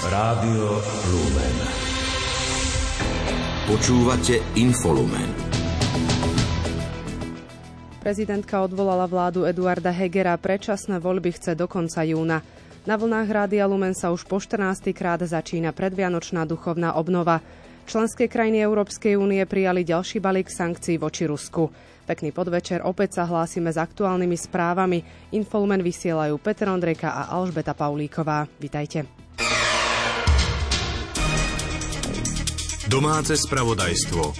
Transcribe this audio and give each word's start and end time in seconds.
Rádio 0.00 0.80
Lumen. 1.12 1.56
Počúvate 3.68 4.40
Infolumen. 4.56 5.28
Prezidentka 8.00 8.64
odvolala 8.64 9.04
vládu 9.04 9.44
Eduarda 9.44 9.92
Hegera. 9.92 10.40
Predčasné 10.40 11.04
voľby 11.04 11.36
chce 11.36 11.52
do 11.52 11.68
konca 11.68 12.00
júna. 12.00 12.40
Na 12.88 12.96
vlnách 12.96 13.28
Rádia 13.28 13.68
Lumen 13.68 13.92
sa 13.92 14.08
už 14.08 14.24
po 14.24 14.40
14. 14.40 14.88
krát 14.96 15.20
začína 15.20 15.76
predvianočná 15.76 16.48
duchovná 16.48 16.96
obnova. 16.96 17.44
Členské 17.84 18.24
krajiny 18.24 18.64
Európskej 18.64 19.20
únie 19.20 19.44
prijali 19.44 19.84
ďalší 19.84 20.16
balík 20.16 20.48
sankcií 20.48 20.96
voči 20.96 21.28
Rusku. 21.28 21.68
Pekný 22.08 22.32
podvečer, 22.32 22.80
opäť 22.88 23.20
sa 23.20 23.28
hlásime 23.28 23.68
s 23.68 23.76
aktuálnymi 23.76 24.36
správami. 24.48 25.04
Infolumen 25.36 25.84
vysielajú 25.84 26.40
Peter 26.40 26.72
Ondrejka 26.72 27.12
a 27.12 27.36
Alžbeta 27.36 27.76
Paulíková. 27.76 28.48
Vitajte. 28.56 29.28
Domáce 32.90 33.38
spravodajstvo. 33.38 34.34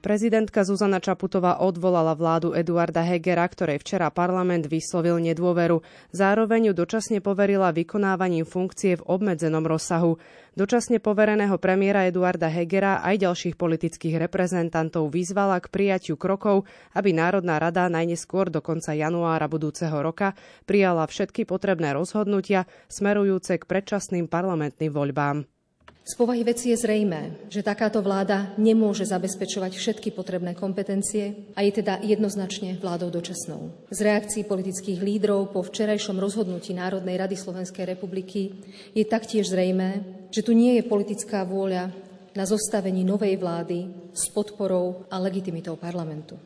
Prezidentka 0.00 0.64
Zuzana 0.64 0.96
Čaputová 0.96 1.60
odvolala 1.60 2.16
vládu 2.16 2.56
Eduarda 2.56 3.04
Hegera, 3.04 3.44
ktorej 3.44 3.84
včera 3.84 4.08
parlament 4.08 4.64
vyslovil 4.64 5.20
nedôveru. 5.20 5.84
Zároveň 6.16 6.72
ju 6.72 6.80
dočasne 6.80 7.20
poverila 7.20 7.76
vykonávaním 7.76 8.48
funkcie 8.48 8.96
v 8.96 9.04
obmedzenom 9.04 9.68
rozsahu. 9.68 10.16
Dočasne 10.56 11.04
povereného 11.04 11.60
premiéra 11.60 12.08
Eduarda 12.08 12.48
Hegera 12.48 13.04
aj 13.04 13.20
ďalších 13.20 13.60
politických 13.60 14.16
reprezentantov 14.16 15.12
vyzvala 15.12 15.60
k 15.60 15.68
prijatiu 15.68 16.16
krokov, 16.16 16.64
aby 16.96 17.12
Národná 17.12 17.60
rada 17.60 17.92
najneskôr 17.92 18.48
do 18.48 18.64
konca 18.64 18.96
januára 18.96 19.44
budúceho 19.44 20.00
roka 20.00 20.32
prijala 20.64 21.04
všetky 21.04 21.44
potrebné 21.44 21.92
rozhodnutia 21.92 22.64
smerujúce 22.88 23.60
k 23.60 23.68
predčasným 23.68 24.24
parlamentným 24.24 24.88
voľbám. 24.88 25.59
Z 26.00 26.16
povahy 26.16 26.42
veci 26.42 26.72
je 26.72 26.80
zrejmé, 26.80 27.46
že 27.52 27.60
takáto 27.62 28.00
vláda 28.00 28.56
nemôže 28.56 29.04
zabezpečovať 29.04 29.76
všetky 29.76 30.08
potrebné 30.16 30.56
kompetencie 30.56 31.52
a 31.52 31.60
je 31.60 31.72
teda 31.76 32.00
jednoznačne 32.00 32.80
vládou 32.80 33.12
dočasnou. 33.12 33.70
Z 33.92 34.00
reakcií 34.00 34.42
politických 34.48 34.98
lídrov 35.04 35.52
po 35.52 35.60
včerajšom 35.60 36.16
rozhodnutí 36.16 36.72
Národnej 36.72 37.20
rady 37.20 37.36
Slovenskej 37.36 37.84
republiky 37.94 38.58
je 38.96 39.04
taktiež 39.04 39.52
zrejmé, 39.52 40.02
že 40.32 40.40
tu 40.40 40.56
nie 40.56 40.80
je 40.80 40.88
politická 40.88 41.44
vôľa 41.44 41.92
na 42.32 42.44
zostavení 42.48 43.04
novej 43.04 43.36
vlády 43.36 44.10
s 44.16 44.32
podporou 44.32 45.04
a 45.12 45.20
legitimitou 45.20 45.76
parlamentu. 45.76 46.40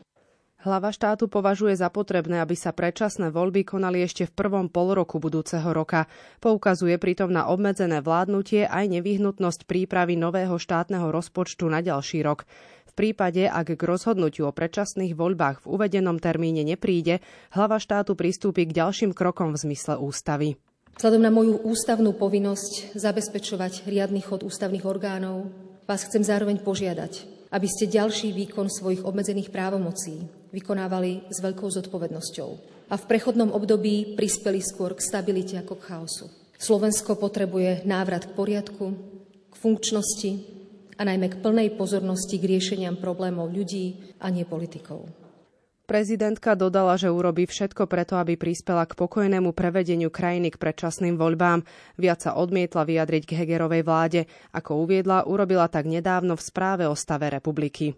Hlava 0.65 0.89
štátu 0.89 1.29
považuje 1.29 1.77
za 1.77 1.93
potrebné, 1.93 2.41
aby 2.41 2.57
sa 2.57 2.73
predčasné 2.73 3.29
voľby 3.29 3.69
konali 3.69 4.01
ešte 4.01 4.25
v 4.25 4.33
prvom 4.33 4.65
polroku 4.65 5.21
budúceho 5.21 5.69
roka. 5.69 6.09
Poukazuje 6.41 6.97
pritom 6.97 7.29
na 7.29 7.45
obmedzené 7.53 8.01
vládnutie 8.01 8.65
aj 8.65 8.89
nevyhnutnosť 8.97 9.69
prípravy 9.69 10.17
nového 10.17 10.57
štátneho 10.57 11.13
rozpočtu 11.13 11.69
na 11.69 11.85
ďalší 11.85 12.25
rok. 12.25 12.49
V 12.89 12.93
prípade, 12.97 13.45
ak 13.45 13.77
k 13.77 13.81
rozhodnutiu 13.85 14.49
o 14.49 14.55
predčasných 14.57 15.13
voľbách 15.13 15.61
v 15.61 15.69
uvedenom 15.69 16.17
termíne 16.17 16.65
nepríde, 16.65 17.21
hlava 17.53 17.77
štátu 17.77 18.17
pristúpi 18.17 18.65
k 18.65 18.73
ďalším 18.73 19.13
krokom 19.13 19.53
v 19.53 19.69
zmysle 19.69 20.01
ústavy. 20.01 20.57
Vzhľadom 20.97 21.21
na 21.21 21.29
moju 21.29 21.61
ústavnú 21.61 22.17
povinnosť 22.17 22.97
zabezpečovať 22.97 23.85
riadny 23.85 24.25
chod 24.25 24.41
ústavných 24.41 24.89
orgánov, 24.89 25.45
vás 25.85 26.01
chcem 26.09 26.25
zároveň 26.25 26.57
požiadať, 26.65 27.13
aby 27.53 27.67
ste 27.69 27.85
ďalší 27.85 28.33
výkon 28.33 28.65
svojich 28.65 29.05
obmedzených 29.05 29.53
právomocí 29.53 30.44
vykonávali 30.55 31.27
s 31.27 31.43
veľkou 31.43 31.67
zodpovednosťou 31.67 32.49
a 32.87 32.95
v 32.95 33.07
prechodnom 33.11 33.51
období 33.51 34.15
prispeli 34.15 34.63
skôr 34.63 34.95
k 34.95 35.03
stabilite 35.03 35.59
ako 35.59 35.75
k 35.75 35.85
chaosu. 35.91 36.25
Slovensko 36.55 37.19
potrebuje 37.19 37.83
návrat 37.83 38.31
k 38.31 38.35
poriadku, 38.37 38.95
k 39.51 39.55
funkčnosti 39.59 40.31
a 40.95 41.03
najmä 41.03 41.27
k 41.35 41.39
plnej 41.43 41.75
pozornosti 41.75 42.39
k 42.39 42.47
riešeniam 42.55 42.95
problémov 42.95 43.51
ľudí 43.51 44.15
a 44.23 44.31
nie 44.31 44.47
politikov. 44.47 45.11
Prezidentka 45.85 46.57
dodala, 46.57 46.97
že 46.97 47.13
urobí 47.13 47.45
všetko 47.45 47.85
preto, 47.85 48.17
aby 48.17 48.33
prispela 48.33 48.89
k 48.89 48.97
pokojnému 48.97 49.53
prevedeniu 49.53 50.09
krajiny 50.09 50.49
k 50.49 50.57
predčasným 50.57 51.13
voľbám. 51.13 51.61
Viac 52.01 52.25
sa 52.25 52.33
odmietla 52.41 52.89
vyjadriť 52.89 53.23
k 53.29 53.35
Hegerovej 53.37 53.85
vláde. 53.85 54.25
Ako 54.49 54.81
uviedla, 54.81 55.29
urobila 55.29 55.69
tak 55.69 55.85
nedávno 55.85 56.33
v 56.33 56.41
správe 56.41 56.89
o 56.89 56.97
stave 56.97 57.29
republiky. 57.29 57.93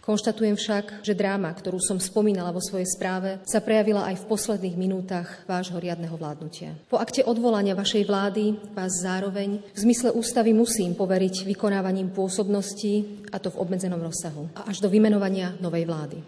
Konštatujem 0.00 0.56
však, 0.56 1.04
že 1.04 1.12
dráma, 1.12 1.52
ktorú 1.52 1.76
som 1.76 2.00
spomínala 2.00 2.50
vo 2.50 2.64
svojej 2.64 2.88
správe, 2.88 3.36
sa 3.44 3.60
prejavila 3.60 4.08
aj 4.08 4.24
v 4.24 4.28
posledných 4.32 4.76
minútach 4.80 5.44
vášho 5.44 5.76
riadneho 5.76 6.16
vládnutia. 6.16 6.72
Po 6.88 6.96
akte 6.96 7.20
odvolania 7.20 7.76
vašej 7.76 8.08
vlády 8.08 8.56
vás 8.72 9.04
zároveň 9.04 9.60
v 9.60 9.78
zmysle 9.78 10.16
ústavy 10.16 10.56
musím 10.56 10.96
poveriť 10.96 11.44
vykonávaním 11.44 12.16
pôsobností, 12.16 13.28
a 13.28 13.36
to 13.36 13.52
v 13.52 13.60
obmedzenom 13.60 14.00
rozsahu, 14.00 14.48
a 14.56 14.72
až 14.72 14.80
do 14.80 14.88
vymenovania 14.88 15.54
novej 15.60 15.84
vlády. 15.84 16.18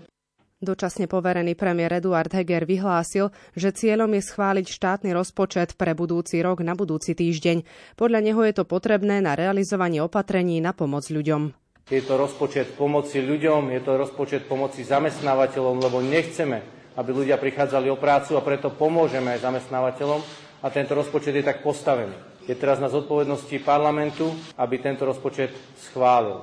Dočasne 0.62 1.10
poverený 1.10 1.58
premiér 1.58 1.98
Eduard 1.98 2.30
Heger 2.30 2.62
vyhlásil, 2.62 3.34
že 3.58 3.74
cieľom 3.74 4.14
je 4.14 4.22
schváliť 4.22 4.70
štátny 4.70 5.10
rozpočet 5.10 5.74
pre 5.74 5.90
budúci 5.90 6.38
rok 6.38 6.62
na 6.62 6.78
budúci 6.78 7.18
týždeň. 7.18 7.66
Podľa 7.98 8.20
neho 8.22 8.38
je 8.46 8.54
to 8.54 8.62
potrebné 8.62 9.18
na 9.18 9.34
realizovanie 9.34 9.98
opatrení 9.98 10.62
na 10.62 10.70
pomoc 10.70 11.10
ľuďom. 11.10 11.61
Je 11.92 12.00
to 12.00 12.16
rozpočet 12.16 12.72
pomoci 12.72 13.20
ľuďom, 13.20 13.69
je 13.69 13.80
to 13.84 14.00
rozpočet 14.00 14.48
pomoci 14.48 14.80
zamestnávateľom, 14.80 15.76
lebo 15.76 16.00
nechceme, 16.00 16.64
aby 16.97 17.10
ľudia 17.12 17.36
prichádzali 17.36 17.92
o 17.92 18.00
prácu 18.00 18.32
a 18.32 18.41
preto 18.41 18.72
pomôžeme 18.72 19.36
aj 19.36 19.44
zamestnávateľom 19.44 20.25
a 20.64 20.72
tento 20.72 20.97
rozpočet 20.97 21.36
je 21.36 21.44
tak 21.44 21.60
postavený. 21.60 22.16
Je 22.48 22.56
teraz 22.56 22.81
na 22.81 22.88
zodpovednosti 22.88 23.60
parlamentu, 23.60 24.32
aby 24.56 24.81
tento 24.81 25.04
rozpočet 25.04 25.52
schválil. 25.84 26.41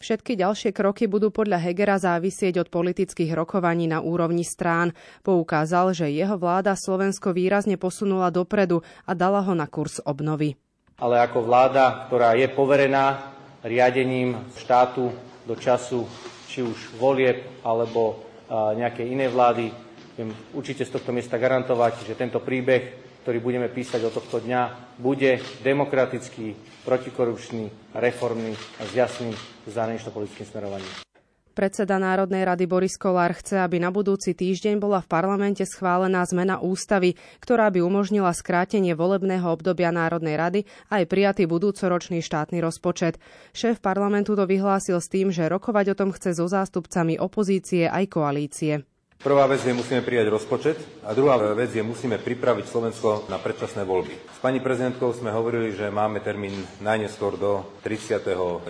Všetky 0.00 0.32
ďalšie 0.32 0.72
kroky 0.72 1.04
budú 1.04 1.28
podľa 1.28 1.60
Hegera 1.60 2.00
závisieť 2.00 2.64
od 2.64 2.72
politických 2.72 3.36
rokovaní 3.36 3.84
na 3.84 4.00
úrovni 4.00 4.48
strán. 4.48 4.96
Poukázal, 5.20 5.92
že 5.92 6.08
jeho 6.08 6.40
vláda 6.40 6.72
Slovensko 6.72 7.36
výrazne 7.36 7.76
posunula 7.76 8.32
dopredu 8.32 8.80
a 9.04 9.12
dala 9.12 9.44
ho 9.44 9.52
na 9.52 9.68
kurz 9.68 10.00
obnovy. 10.00 10.56
Ale 10.96 11.20
ako 11.20 11.44
vláda, 11.44 12.08
ktorá 12.08 12.32
je 12.32 12.48
poverená 12.48 13.36
riadením 13.64 14.36
štátu 14.56 15.12
do 15.46 15.54
času 15.56 16.08
či 16.48 16.62
už 16.62 16.98
volieb 16.98 17.62
alebo 17.62 18.26
nejakej 18.50 19.06
inej 19.14 19.30
vlády, 19.30 19.70
viem 20.18 20.34
určite 20.52 20.82
z 20.82 20.90
tohto 20.90 21.14
miesta 21.14 21.38
garantovať, 21.38 22.02
že 22.02 22.18
tento 22.18 22.42
príbeh 22.42 23.10
ktorý 23.20 23.38
budeme 23.40 23.68
písať 23.68 24.00
od 24.08 24.16
tohto 24.16 24.40
dňa, 24.40 24.96
bude 24.96 25.40
demokratický, 25.60 26.56
protikorupčný, 26.88 27.68
reformný 27.92 28.56
a 28.80 28.82
s 28.88 28.92
jasným 28.96 29.36
zahranično-politickým 29.68 30.48
smerovaním. 30.48 31.09
Predseda 31.50 31.98
Národnej 31.98 32.46
rady 32.46 32.64
Boris 32.70 32.94
Kolár 32.94 33.34
chce, 33.34 33.58
aby 33.58 33.82
na 33.82 33.90
budúci 33.90 34.34
týždeň 34.34 34.78
bola 34.78 35.02
v 35.02 35.10
parlamente 35.10 35.66
schválená 35.66 36.22
zmena 36.26 36.62
ústavy, 36.62 37.18
ktorá 37.42 37.70
by 37.74 37.82
umožnila 37.82 38.30
skrátenie 38.30 38.94
volebného 38.94 39.46
obdobia 39.50 39.90
Národnej 39.90 40.38
rady 40.38 40.60
a 40.90 41.02
aj 41.02 41.10
prijatý 41.10 41.44
budúcoročný 41.46 42.22
štátny 42.22 42.62
rozpočet. 42.62 43.18
Šéf 43.50 43.78
parlamentu 43.78 44.34
to 44.38 44.46
vyhlásil 44.46 44.98
s 44.98 45.10
tým, 45.10 45.34
že 45.34 45.50
rokovať 45.50 45.94
o 45.94 45.98
tom 45.98 46.10
chce 46.10 46.38
so 46.38 46.46
zástupcami 46.46 47.18
opozície 47.18 47.90
aj 47.90 48.04
koalície. 48.10 48.89
Prvá 49.20 49.44
vec 49.44 49.60
je, 49.60 49.76
musíme 49.76 50.00
prijať 50.00 50.32
rozpočet 50.32 50.80
a 51.04 51.12
druhá 51.12 51.36
vec 51.52 51.76
je, 51.76 51.84
musíme 51.84 52.16
pripraviť 52.16 52.64
Slovensko 52.64 53.28
na 53.28 53.36
predčasné 53.36 53.84
voľby. 53.84 54.16
S 54.16 54.40
pani 54.40 54.64
prezidentkou 54.64 55.12
sme 55.12 55.28
hovorili, 55.28 55.76
že 55.76 55.92
máme 55.92 56.24
termín 56.24 56.56
najneskôr 56.80 57.36
do 57.36 57.68
30. 57.84 58.16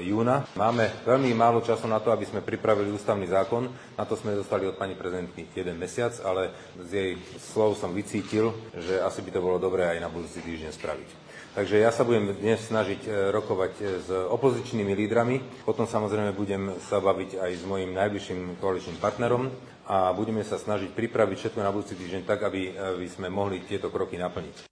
júna. 0.03 0.43
Máme 0.59 0.91
veľmi 1.07 1.31
málo 1.39 1.63
času 1.63 1.87
na 1.87 2.03
to, 2.03 2.11
aby 2.11 2.27
sme 2.27 2.43
pripravili 2.43 2.91
ústavný 2.91 3.31
zákon. 3.31 3.71
Na 3.95 4.03
to 4.03 4.19
sme 4.19 4.35
dostali 4.35 4.67
od 4.67 4.75
pani 4.75 4.99
prezidentky 4.99 5.47
jeden 5.55 5.79
mesiac, 5.79 6.19
ale 6.27 6.51
z 6.83 6.91
jej 6.99 7.11
slov 7.55 7.79
som 7.79 7.95
vycítil, 7.95 8.51
že 8.75 8.99
asi 8.99 9.23
by 9.23 9.31
to 9.31 9.39
bolo 9.39 9.63
dobré 9.63 9.87
aj 9.87 10.03
na 10.03 10.11
budúci 10.11 10.43
týždeň 10.43 10.75
spraviť. 10.75 11.30
Takže 11.51 11.83
ja 11.83 11.91
sa 11.91 12.07
budem 12.07 12.31
dnes 12.39 12.63
snažiť 12.63 13.11
e, 13.11 13.35
rokovať 13.35 13.73
e, 13.83 13.85
s 14.07 14.09
opozičnými 14.09 14.95
lídrami, 14.95 15.43
potom 15.67 15.83
samozrejme 15.83 16.31
budem 16.31 16.79
sa 16.87 17.03
baviť 17.03 17.43
aj 17.43 17.51
s 17.59 17.65
mojim 17.67 17.91
najbližším 17.91 18.63
koaličným 18.63 19.03
partnerom 19.03 19.51
a 19.91 20.15
budeme 20.15 20.47
sa 20.47 20.63
snažiť 20.63 20.95
pripraviť 20.95 21.37
všetko 21.43 21.59
na 21.59 21.75
budúci 21.75 21.99
týždeň 21.99 22.23
tak, 22.23 22.47
aby, 22.47 22.71
aby 22.79 23.07
sme 23.11 23.27
mohli 23.35 23.67
tieto 23.67 23.91
kroky 23.91 24.15
naplniť. 24.15 24.71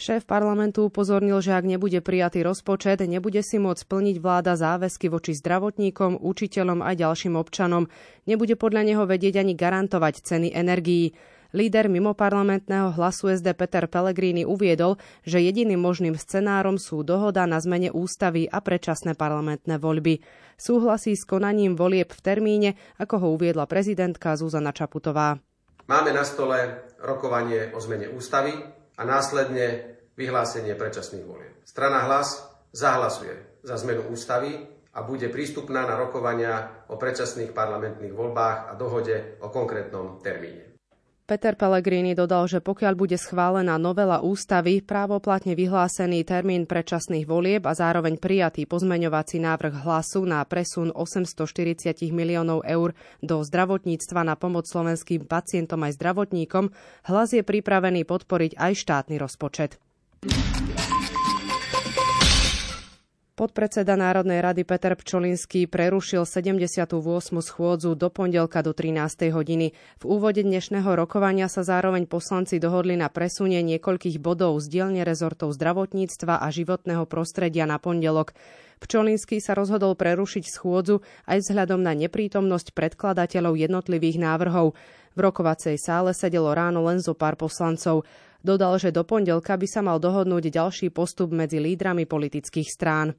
Šéf 0.00 0.24
parlamentu 0.26 0.88
upozornil, 0.88 1.44
že 1.44 1.52
ak 1.52 1.68
nebude 1.68 2.00
prijatý 2.00 2.40
rozpočet, 2.42 3.04
nebude 3.04 3.44
si 3.44 3.60
môcť 3.60 3.84
splniť 3.84 4.16
vláda 4.18 4.56
záväzky 4.56 5.12
voči 5.12 5.36
zdravotníkom, 5.36 6.24
učiteľom 6.24 6.80
a 6.80 6.96
ďalším 6.96 7.36
občanom. 7.36 7.86
Nebude 8.24 8.56
podľa 8.56 8.88
neho 8.88 9.04
vedieť 9.04 9.44
ani 9.44 9.52
garantovať 9.52 10.24
ceny 10.24 10.56
energií. 10.56 11.14
Líder 11.50 11.90
mimoparlamentného 11.90 12.94
hlasu 12.94 13.26
SD 13.34 13.58
Peter 13.58 13.90
Pellegrini 13.90 14.46
uviedol, 14.46 15.02
že 15.26 15.42
jediným 15.42 15.82
možným 15.82 16.14
scenárom 16.14 16.78
sú 16.78 17.02
dohoda 17.02 17.42
na 17.50 17.58
zmene 17.58 17.90
ústavy 17.90 18.46
a 18.46 18.62
predčasné 18.62 19.18
parlamentné 19.18 19.82
voľby. 19.82 20.22
Súhlasí 20.54 21.18
s 21.18 21.26
konaním 21.26 21.74
volieb 21.74 22.14
v 22.14 22.22
termíne, 22.22 22.70
ako 23.02 23.14
ho 23.18 23.28
uviedla 23.34 23.66
prezidentka 23.66 24.38
Zuzana 24.38 24.70
Čaputová. 24.70 25.42
Máme 25.90 26.14
na 26.14 26.22
stole 26.22 26.86
rokovanie 27.02 27.74
o 27.74 27.82
zmene 27.82 28.06
ústavy 28.14 28.54
a 28.94 29.02
následne 29.02 29.98
vyhlásenie 30.14 30.78
predčasných 30.78 31.26
volieb. 31.26 31.66
Strana 31.66 32.06
Hlas 32.06 32.46
zahlasuje 32.70 33.66
za 33.66 33.74
zmenu 33.82 34.06
ústavy 34.06 34.54
a 34.94 35.02
bude 35.02 35.26
prístupná 35.26 35.82
na 35.82 35.98
rokovania 35.98 36.86
o 36.86 36.94
predčasných 36.94 37.50
parlamentných 37.50 38.14
voľbách 38.14 38.70
a 38.70 38.72
dohode 38.78 39.42
o 39.42 39.50
konkrétnom 39.50 40.22
termíne. 40.22 40.69
Peter 41.30 41.54
Pellegrini 41.54 42.18
dodal, 42.18 42.50
že 42.50 42.58
pokiaľ 42.58 42.98
bude 42.98 43.14
schválená 43.14 43.78
novela 43.78 44.18
ústavy, 44.18 44.82
právoplatne 44.82 45.54
vyhlásený 45.54 46.26
termín 46.26 46.66
predčasných 46.66 47.22
volieb 47.22 47.62
a 47.70 47.72
zároveň 47.78 48.18
prijatý 48.18 48.66
pozmeňovací 48.66 49.38
návrh 49.38 49.86
hlasu 49.86 50.26
na 50.26 50.42
presun 50.42 50.90
840 50.90 52.10
miliónov 52.10 52.66
eur 52.66 52.98
do 53.22 53.46
zdravotníctva 53.46 54.26
na 54.26 54.34
pomoc 54.34 54.66
slovenským 54.66 55.22
pacientom 55.30 55.78
aj 55.86 56.02
zdravotníkom, 56.02 56.74
hlas 57.06 57.30
je 57.30 57.46
pripravený 57.46 58.02
podporiť 58.10 58.58
aj 58.58 58.72
štátny 58.74 59.14
rozpočet. 59.22 59.78
Podpredseda 63.40 63.96
Národnej 63.96 64.44
rady 64.44 64.68
Peter 64.68 64.92
Pčolinský 64.92 65.64
prerušil 65.64 66.28
78. 66.28 66.92
schôdzu 67.40 67.96
do 67.96 68.12
pondelka 68.12 68.60
do 68.60 68.76
13. 68.76 69.32
hodiny. 69.32 69.72
V 69.96 70.04
úvode 70.04 70.44
dnešného 70.44 70.92
rokovania 70.92 71.48
sa 71.48 71.64
zároveň 71.64 72.04
poslanci 72.04 72.60
dohodli 72.60 73.00
na 73.00 73.08
presunie 73.08 73.64
niekoľkých 73.64 74.20
bodov 74.20 74.60
z 74.60 74.68
dielne 74.68 75.08
rezortov 75.08 75.56
zdravotníctva 75.56 76.36
a 76.36 76.52
životného 76.52 77.08
prostredia 77.08 77.64
na 77.64 77.80
pondelok. 77.80 78.36
Pčolinský 78.76 79.40
sa 79.40 79.56
rozhodol 79.56 79.96
prerušiť 79.96 80.44
schôdzu 80.44 81.00
aj 81.24 81.40
vzhľadom 81.40 81.80
na 81.80 81.96
neprítomnosť 81.96 82.76
predkladateľov 82.76 83.56
jednotlivých 83.56 84.20
návrhov. 84.20 84.76
V 85.16 85.18
rokovacej 85.18 85.80
sále 85.80 86.12
sedelo 86.12 86.52
ráno 86.52 86.84
len 86.84 87.00
zo 87.00 87.16
pár 87.16 87.40
poslancov. 87.40 88.04
Dodal, 88.40 88.80
že 88.80 88.88
do 88.88 89.04
pondelka 89.04 89.52
by 89.60 89.68
sa 89.68 89.84
mal 89.84 90.00
dohodnúť 90.00 90.48
ďalší 90.48 90.88
postup 90.88 91.28
medzi 91.28 91.60
lídrami 91.60 92.08
politických 92.08 92.68
strán. 92.72 93.12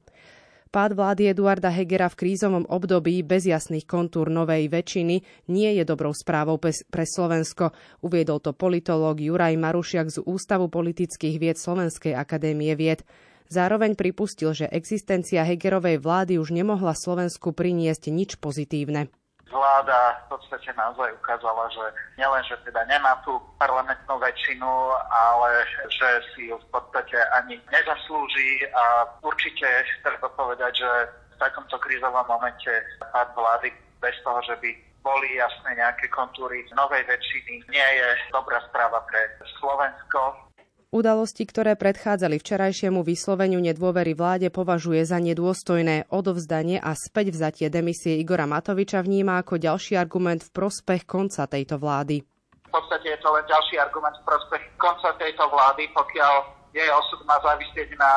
Pád 0.72 0.96
vlády 0.96 1.36
Eduarda 1.36 1.68
Hegera 1.68 2.08
v 2.08 2.16
krízovom 2.26 2.64
období 2.64 3.22
bez 3.28 3.44
jasných 3.44 3.84
kontúr 3.84 4.32
novej 4.32 4.72
väčšiny 4.72 5.16
nie 5.52 5.70
je 5.76 5.84
dobrou 5.84 6.16
správou 6.16 6.58
pre 6.64 7.06
Slovensko, 7.06 7.76
uviedol 8.00 8.40
to 8.40 8.56
politológ 8.56 9.20
Juraj 9.20 9.60
Marušiak 9.60 10.08
z 10.08 10.24
Ústavu 10.24 10.72
politických 10.72 11.38
vied 11.44 11.60
Slovenskej 11.60 12.16
akadémie 12.16 12.72
vied. 12.80 13.04
Zároveň 13.52 14.00
pripustil, 14.00 14.56
že 14.56 14.72
existencia 14.72 15.44
Hegerovej 15.44 16.00
vlády 16.00 16.40
už 16.40 16.56
nemohla 16.56 16.96
Slovensku 16.96 17.52
priniesť 17.52 18.08
nič 18.08 18.40
pozitívne 18.40 19.12
vláda 19.51 20.18
v 20.25 20.36
podstate 20.36 20.71
naozaj 20.74 21.12
ukázala, 21.19 21.68
že 21.69 21.86
nielen, 22.18 22.44
že 22.48 22.56
teda 22.63 22.81
nemá 22.88 23.19
tú 23.27 23.38
parlamentnú 23.59 24.18
väčšinu, 24.18 24.71
ale 25.12 25.50
že 25.92 26.09
si 26.33 26.50
ju 26.50 26.56
v 26.57 26.68
podstate 26.71 27.19
ani 27.38 27.59
nezaslúži 27.69 28.65
a 28.71 29.06
určite 29.21 29.68
treba 30.01 30.31
povedať, 30.33 30.80
že 30.80 30.92
v 31.12 31.36
takomto 31.38 31.77
krízovom 31.77 32.25
momente 32.25 32.71
pád 33.00 33.30
vlády 33.36 33.69
bez 34.00 34.15
toho, 34.24 34.39
že 34.48 34.56
by 34.63 34.71
boli 35.01 35.38
jasné 35.38 35.75
nejaké 35.75 36.07
kontúry 36.13 36.62
novej 36.77 37.01
väčšiny, 37.09 37.65
nie 37.74 37.88
je 37.98 38.09
dobrá 38.30 38.62
správa 38.69 39.01
pre 39.09 39.21
Slovensko. 39.57 40.50
Udalosti, 40.92 41.48
ktoré 41.48 41.80
predchádzali 41.80 42.36
včerajšiemu 42.36 43.00
vysloveniu 43.08 43.64
nedôvery 43.64 44.12
vláde, 44.12 44.52
považuje 44.52 45.08
za 45.08 45.24
nedôstojné. 45.24 46.12
Odovzdanie 46.12 46.84
a 46.84 46.92
späť 47.00 47.32
vzatie 47.32 47.72
demisie 47.72 48.20
Igora 48.20 48.44
Matoviča 48.44 49.00
vníma 49.00 49.40
ako 49.40 49.56
ďalší 49.56 49.96
argument 49.96 50.44
v 50.44 50.52
prospech 50.52 51.08
konca 51.08 51.48
tejto 51.48 51.80
vlády. 51.80 52.20
V 52.68 52.70
podstate 52.76 53.08
je 53.08 53.20
to 53.24 53.32
len 53.32 53.48
ďalší 53.48 53.80
argument 53.80 54.20
v 54.20 54.36
prospech 54.36 54.64
konca 54.76 55.16
tejto 55.16 55.48
vlády, 55.48 55.88
pokiaľ 55.96 56.36
jej 56.76 56.92
osud 56.92 57.24
má 57.24 57.40
závisieť 57.40 57.96
na 57.96 58.12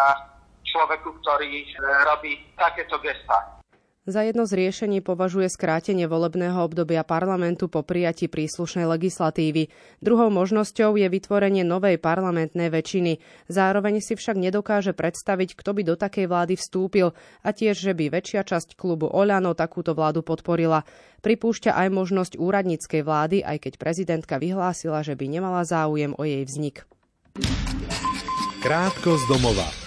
človeku, 0.66 1.14
ktorý 1.22 1.78
robí 2.10 2.42
takéto 2.58 2.98
gesta. 2.98 3.54
Za 4.04 4.20
jedno 4.20 4.44
z 4.44 4.60
riešení 4.60 5.00
považuje 5.00 5.48
skrátenie 5.48 6.04
volebného 6.04 6.60
obdobia 6.60 7.00
parlamentu 7.08 7.72
po 7.72 7.80
prijati 7.80 8.28
príslušnej 8.28 8.84
legislatívy. 8.84 9.72
Druhou 10.04 10.28
možnosťou 10.28 11.00
je 11.00 11.08
vytvorenie 11.08 11.64
novej 11.64 11.96
parlamentnej 11.96 12.68
väčšiny. 12.68 13.24
Zároveň 13.48 14.04
si 14.04 14.12
však 14.12 14.36
nedokáže 14.36 14.92
predstaviť, 14.92 15.56
kto 15.56 15.70
by 15.72 15.82
do 15.88 15.94
takej 15.96 16.28
vlády 16.28 16.52
vstúpil 16.60 17.16
a 17.40 17.48
tiež, 17.56 17.80
že 17.80 17.96
by 17.96 18.12
väčšia 18.12 18.44
časť 18.44 18.76
klubu 18.76 19.08
Oľano 19.08 19.56
takúto 19.56 19.96
vládu 19.96 20.20
podporila. 20.20 20.84
Pripúšťa 21.24 21.72
aj 21.72 21.88
možnosť 21.88 22.32
úradníckej 22.36 23.00
vlády, 23.00 23.40
aj 23.40 23.56
keď 23.56 23.80
prezidentka 23.80 24.36
vyhlásila, 24.36 25.00
že 25.00 25.16
by 25.16 25.32
nemala 25.32 25.64
záujem 25.64 26.12
o 26.12 26.28
jej 26.28 26.44
vznik. 26.44 26.84
Krátko 28.60 29.16
z 29.16 29.24
domova. 29.32 29.83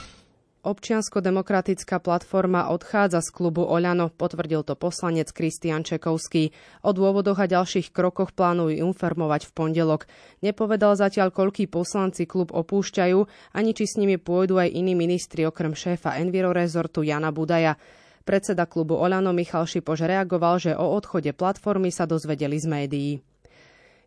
Občiansko-demokratická 0.67 2.03
platforma 2.03 2.67
odchádza 2.67 3.23
z 3.23 3.31
klubu 3.31 3.63
Oľano, 3.63 4.11
potvrdil 4.11 4.67
to 4.67 4.75
poslanec 4.75 5.31
Kristian 5.31 5.87
Čekovský. 5.87 6.51
O 6.83 6.91
dôvodoch 6.91 7.39
a 7.39 7.47
ďalších 7.47 7.95
krokoch 7.95 8.35
plánujú 8.35 8.75
informovať 8.75 9.47
v 9.47 9.51
pondelok. 9.55 10.11
Nepovedal 10.43 10.99
zatiaľ, 10.99 11.31
koľký 11.31 11.71
poslanci 11.71 12.27
klub 12.27 12.51
opúšťajú, 12.51 13.19
ani 13.55 13.71
či 13.71 13.87
s 13.87 13.95
nimi 13.95 14.19
pôjdu 14.19 14.59
aj 14.59 14.75
iní 14.75 14.91
ministri 14.91 15.47
okrem 15.47 15.71
šéfa 15.71 16.19
Enviro 16.19 16.51
rezortu 16.51 16.99
Jana 16.99 17.31
Budaja. 17.31 17.79
Predseda 18.27 18.67
klubu 18.67 18.99
Oľano 18.99 19.31
Michal 19.31 19.63
Šipož 19.63 20.03
reagoval, 20.03 20.59
že 20.59 20.75
o 20.75 20.83
odchode 20.83 21.31
platformy 21.31 21.95
sa 21.95 22.03
dozvedeli 22.03 22.59
z 22.59 22.67
médií. 22.67 23.11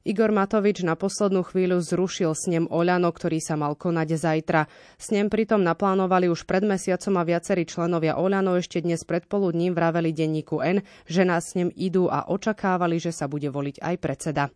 Igor 0.00 0.32
Matovič 0.32 0.80
na 0.80 0.96
poslednú 0.96 1.44
chvíľu 1.44 1.76
zrušil 1.84 2.32
snem 2.32 2.64
Oľano, 2.72 3.12
ktorý 3.12 3.36
sa 3.36 3.60
mal 3.60 3.76
konať 3.76 4.08
zajtra. 4.16 4.64
Snem 4.96 5.28
pritom 5.28 5.60
naplánovali 5.60 6.24
už 6.32 6.48
pred 6.48 6.64
mesiacom 6.64 7.20
a 7.20 7.28
viacerí 7.28 7.68
členovia 7.68 8.16
Oľano 8.16 8.56
ešte 8.56 8.80
dnes 8.80 9.04
predpoludním 9.04 9.76
vraveli 9.76 10.16
denníku 10.16 10.64
N, 10.64 10.80
že 11.04 11.28
na 11.28 11.36
snem 11.36 11.68
idú 11.76 12.08
a 12.08 12.32
očakávali, 12.32 12.96
že 12.96 13.12
sa 13.12 13.28
bude 13.28 13.52
voliť 13.52 13.76
aj 13.84 13.94
predseda. 14.00 14.48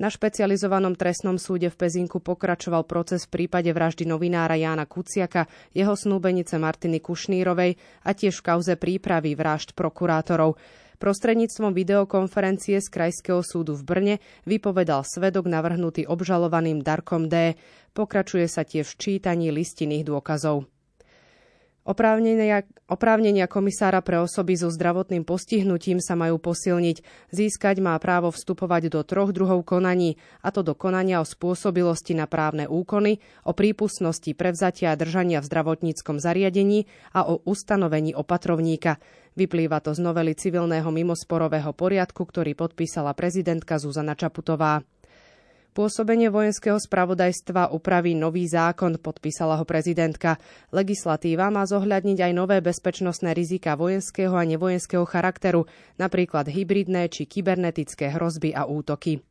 Na 0.00 0.08
špecializovanom 0.08 0.96
trestnom 0.96 1.36
súde 1.36 1.68
v 1.68 1.76
Pezinku 1.84 2.22
pokračoval 2.22 2.88
proces 2.88 3.28
v 3.28 3.44
prípade 3.44 3.68
vraždy 3.68 4.08
novinára 4.08 4.56
Jána 4.56 4.88
Kuciaka, 4.88 5.44
jeho 5.76 5.92
snúbenice 5.92 6.56
Martiny 6.56 7.04
Kušnírovej 7.04 7.76
a 8.06 8.10
tiež 8.16 8.40
v 8.40 8.46
kauze 8.48 8.80
prípravy 8.80 9.36
vražd 9.36 9.76
prokurátorov. 9.76 10.56
Prostredníctvom 10.98 11.74
videokonferencie 11.74 12.82
z 12.82 12.88
Krajského 12.90 13.42
súdu 13.46 13.78
v 13.78 13.82
Brne 13.86 14.14
vypovedal 14.50 15.06
svedok 15.06 15.46
navrhnutý 15.46 16.10
obžalovaným 16.10 16.82
Darkom 16.82 17.30
D. 17.30 17.54
Pokračuje 17.94 18.50
sa 18.50 18.66
tiež 18.66 18.86
v 18.94 18.98
čítaní 18.98 19.54
listinných 19.54 20.06
dôkazov. 20.06 20.66
Oprávnenia, 21.88 22.68
oprávnenia 22.84 23.48
komisára 23.48 24.04
pre 24.04 24.20
osoby 24.20 24.60
so 24.60 24.68
zdravotným 24.68 25.24
postihnutím 25.24 26.04
sa 26.04 26.20
majú 26.20 26.36
posilniť. 26.36 27.00
Získať 27.32 27.80
má 27.80 27.96
právo 27.96 28.28
vstupovať 28.28 28.92
do 28.92 29.00
troch 29.08 29.32
druhov 29.32 29.64
konaní, 29.64 30.20
a 30.44 30.52
to 30.52 30.60
do 30.60 30.76
konania 30.76 31.24
o 31.24 31.24
spôsobilosti 31.24 32.12
na 32.12 32.28
právne 32.28 32.68
úkony, 32.68 33.24
o 33.48 33.56
prípustnosti 33.56 34.28
prevzatia 34.36 34.92
a 34.92 35.00
držania 35.00 35.40
v 35.40 35.48
zdravotníckom 35.48 36.20
zariadení 36.20 36.84
a 37.16 37.24
o 37.24 37.40
ustanovení 37.48 38.12
opatrovníka. 38.12 39.00
Vyplýva 39.32 39.80
to 39.80 39.96
z 39.96 40.04
novely 40.04 40.36
civilného 40.36 40.92
mimosporového 40.92 41.72
poriadku, 41.72 42.20
ktorý 42.20 42.52
podpísala 42.52 43.16
prezidentka 43.16 43.80
Zuzana 43.80 44.12
Čaputová. 44.12 44.84
Pôsobenie 45.76 46.32
vojenského 46.32 46.80
spravodajstva 46.80 47.70
upraví 47.70 48.16
nový 48.16 48.50
zákon, 48.50 48.98
podpísala 48.98 49.60
ho 49.60 49.64
prezidentka. 49.68 50.40
Legislatíva 50.74 51.48
má 51.54 51.62
zohľadniť 51.68 52.18
aj 52.18 52.32
nové 52.34 52.58
bezpečnostné 52.58 53.30
rizika 53.36 53.78
vojenského 53.78 54.34
a 54.34 54.42
nevojenského 54.42 55.06
charakteru, 55.06 55.70
napríklad 56.00 56.50
hybridné 56.50 57.06
či 57.12 57.30
kybernetické 57.30 58.10
hrozby 58.10 58.50
a 58.56 58.66
útoky. 58.66 59.22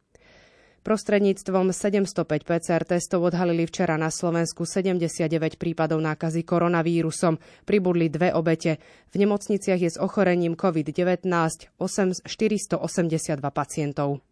Prostredníctvom 0.87 1.75
705 1.75 2.47
PCR 2.47 2.87
testov 2.87 3.27
odhalili 3.27 3.67
včera 3.67 3.99
na 3.99 4.07
Slovensku 4.07 4.63
79 4.63 5.59
prípadov 5.59 5.99
nákazy 5.99 6.47
koronavírusom. 6.47 7.35
Pribudli 7.67 8.07
dve 8.07 8.31
obete. 8.31 8.79
V 9.11 9.19
nemocniciach 9.19 9.83
je 9.83 9.91
s 9.91 9.99
ochorením 9.99 10.55
COVID-19 10.55 11.75
482 11.75 12.79
pacientov. 13.51 14.23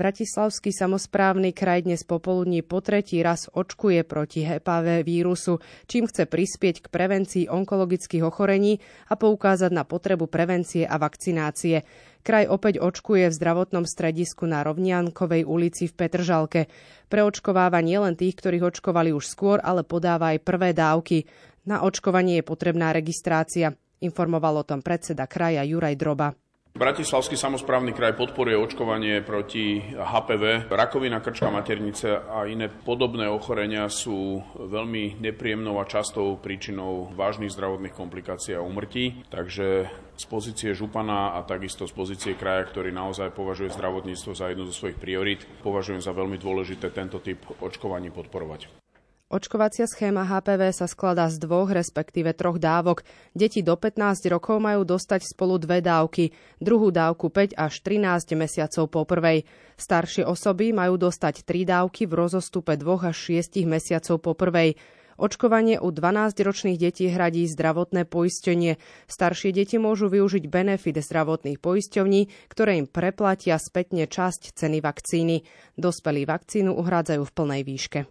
Bratislavský 0.00 0.72
samozprávny 0.72 1.52
kraj 1.52 1.84
dnes 1.84 2.08
popoludní 2.08 2.64
po 2.64 2.80
tretí 2.80 3.20
raz 3.20 3.52
očkuje 3.52 4.00
proti 4.08 4.40
HPV 4.48 5.04
vírusu, 5.04 5.60
čím 5.84 6.08
chce 6.08 6.24
prispieť 6.24 6.80
k 6.80 6.86
prevencii 6.88 7.52
onkologických 7.52 8.24
ochorení 8.24 8.80
a 9.12 9.20
poukázať 9.20 9.68
na 9.68 9.84
potrebu 9.84 10.24
prevencie 10.24 10.88
a 10.88 10.96
vakcinácie. 10.96 11.84
Kraj 12.24 12.48
opäť 12.48 12.80
očkuje 12.80 13.28
v 13.28 13.36
zdravotnom 13.44 13.84
stredisku 13.84 14.48
na 14.48 14.64
Rovniankovej 14.64 15.44
ulici 15.44 15.84
v 15.84 15.92
Petržalke. 15.92 16.72
Preočkováva 17.12 17.84
nielen 17.84 18.16
tých, 18.16 18.40
ktorých 18.40 18.72
očkovali 18.72 19.12
už 19.12 19.28
skôr, 19.28 19.60
ale 19.60 19.84
podáva 19.84 20.32
aj 20.32 20.40
prvé 20.40 20.72
dávky. 20.72 21.28
Na 21.68 21.84
očkovanie 21.84 22.40
je 22.40 22.48
potrebná 22.48 22.96
registrácia. 22.96 23.76
Informoval 24.00 24.64
o 24.64 24.68
tom 24.68 24.80
predseda 24.80 25.28
kraja 25.28 25.60
Juraj 25.60 26.00
Droba. 26.00 26.32
Bratislavský 26.80 27.36
samozprávny 27.36 27.92
kraj 27.92 28.16
podporuje 28.16 28.56
očkovanie 28.56 29.20
proti 29.20 29.84
HPV. 29.84 30.72
Rakovina 30.72 31.20
krčka 31.20 31.52
maternice 31.52 32.08
a 32.08 32.48
iné 32.48 32.72
podobné 32.72 33.28
ochorenia 33.28 33.84
sú 33.92 34.40
veľmi 34.56 35.20
nepríjemnou 35.20 35.76
a 35.76 35.84
častou 35.84 36.40
príčinou 36.40 37.12
vážnych 37.12 37.52
zdravotných 37.52 37.92
komplikácií 37.92 38.56
a 38.56 38.64
umrtí. 38.64 39.28
Takže 39.28 39.92
z 40.16 40.24
pozície 40.24 40.72
župana 40.72 41.36
a 41.36 41.44
takisto 41.44 41.84
z 41.84 41.92
pozície 41.92 42.32
kraja, 42.32 42.72
ktorý 42.72 42.96
naozaj 42.96 43.36
považuje 43.36 43.76
zdravotníctvo 43.76 44.32
za 44.32 44.48
jednu 44.48 44.64
zo 44.64 44.72
svojich 44.72 44.96
priorít, 44.96 45.44
považujem 45.60 46.00
za 46.00 46.16
veľmi 46.16 46.40
dôležité 46.40 46.88
tento 46.96 47.20
typ 47.20 47.44
očkovaní 47.60 48.08
podporovať. 48.08 48.89
Očkovacia 49.30 49.86
schéma 49.86 50.26
HPV 50.26 50.74
sa 50.74 50.90
skladá 50.90 51.30
z 51.30 51.38
dvoch, 51.38 51.70
respektíve 51.70 52.34
troch 52.34 52.58
dávok. 52.58 53.06
Deti 53.30 53.62
do 53.62 53.78
15 53.78 54.26
rokov 54.26 54.58
majú 54.58 54.82
dostať 54.82 55.22
spolu 55.22 55.54
dve 55.54 55.78
dávky, 55.78 56.34
druhú 56.58 56.90
dávku 56.90 57.30
5 57.30 57.54
až 57.54 57.78
13 57.78 58.34
mesiacov 58.34 58.90
po 58.90 59.06
prvej. 59.06 59.46
Staršie 59.78 60.26
osoby 60.26 60.74
majú 60.74 60.98
dostať 60.98 61.46
tri 61.46 61.62
dávky 61.62 62.10
v 62.10 62.26
rozostupe 62.26 62.74
2 62.74 63.06
až 63.06 63.38
6 63.46 63.62
mesiacov 63.70 64.18
po 64.18 64.34
prvej. 64.34 64.74
Očkovanie 65.14 65.78
u 65.78 65.94
12-ročných 65.94 66.82
detí 66.82 67.06
hradí 67.06 67.46
zdravotné 67.46 68.10
poistenie. 68.10 68.82
Staršie 69.06 69.54
deti 69.54 69.78
môžu 69.78 70.10
využiť 70.10 70.50
benefit 70.50 70.98
zdravotných 70.98 71.62
poisťovní, 71.62 72.50
ktoré 72.50 72.82
im 72.82 72.90
preplatia 72.90 73.62
spätne 73.62 74.10
časť 74.10 74.58
ceny 74.58 74.82
vakcíny. 74.82 75.46
Dospelí 75.78 76.26
vakcínu 76.26 76.74
uhrádzajú 76.74 77.22
v 77.22 77.30
plnej 77.30 77.62
výške. 77.62 78.10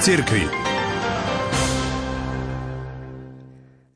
Cirkvi. 0.00 0.48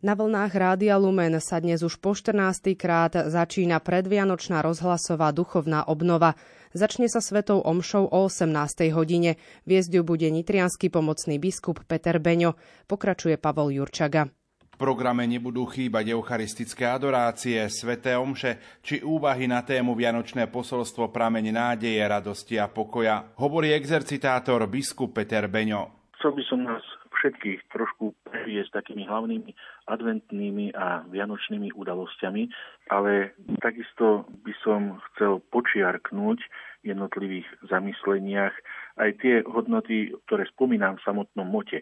Na 0.04 0.12
vlnách 0.12 0.52
Rádia 0.52 1.00
Lumen 1.00 1.40
sa 1.40 1.64
dnes 1.64 1.80
už 1.80 1.96
po 1.96 2.12
14. 2.12 2.76
krát 2.76 3.16
začína 3.16 3.80
predvianočná 3.80 4.60
rozhlasová 4.60 5.32
duchovná 5.32 5.88
obnova. 5.88 6.36
Začne 6.76 7.08
sa 7.08 7.24
svetou 7.24 7.64
omšou 7.64 8.04
o 8.12 8.28
18. 8.28 8.92
hodine. 8.92 9.40
Viesť 9.64 10.04
bude 10.04 10.28
nitrianský 10.28 10.92
pomocný 10.92 11.40
biskup 11.40 11.80
Peter 11.88 12.20
Beňo. 12.20 12.52
Pokračuje 12.84 13.40
Pavol 13.40 13.72
Jurčaga. 13.72 14.28
V 14.74 14.82
programe 14.82 15.22
nebudú 15.30 15.70
chýbať 15.70 16.18
eucharistické 16.18 16.90
adorácie, 16.90 17.62
sveté 17.70 18.18
omše 18.18 18.82
či 18.82 19.06
úvahy 19.06 19.46
na 19.46 19.62
tému 19.62 19.94
Vianočné 19.94 20.50
posolstvo 20.50 21.14
prameň 21.14 21.54
nádeje, 21.54 22.02
radosti 22.02 22.58
a 22.58 22.66
pokoja, 22.66 23.22
hovorí 23.38 23.70
exercitátor 23.70 24.66
biskup 24.66 25.14
Peter 25.14 25.46
Beňo. 25.46 26.10
Chcel 26.18 26.34
by 26.34 26.42
som 26.50 26.66
nás 26.66 26.82
všetkých 27.14 27.70
trošku 27.70 28.18
previesť 28.26 28.82
takými 28.82 29.06
hlavnými 29.06 29.54
adventnými 29.86 30.74
a 30.74 31.06
vianočnými 31.06 31.70
udalosťami, 31.78 32.42
ale 32.90 33.38
takisto 33.62 34.26
by 34.42 34.52
som 34.66 34.98
chcel 35.14 35.38
počiarknúť 35.54 36.38
v 36.82 36.84
jednotlivých 36.90 37.46
zamysleniach 37.70 38.52
aj 38.98 39.10
tie 39.22 39.46
hodnoty, 39.46 40.18
ktoré 40.26 40.50
spomínam 40.50 40.98
v 40.98 41.04
samotnom 41.06 41.46
mote 41.46 41.80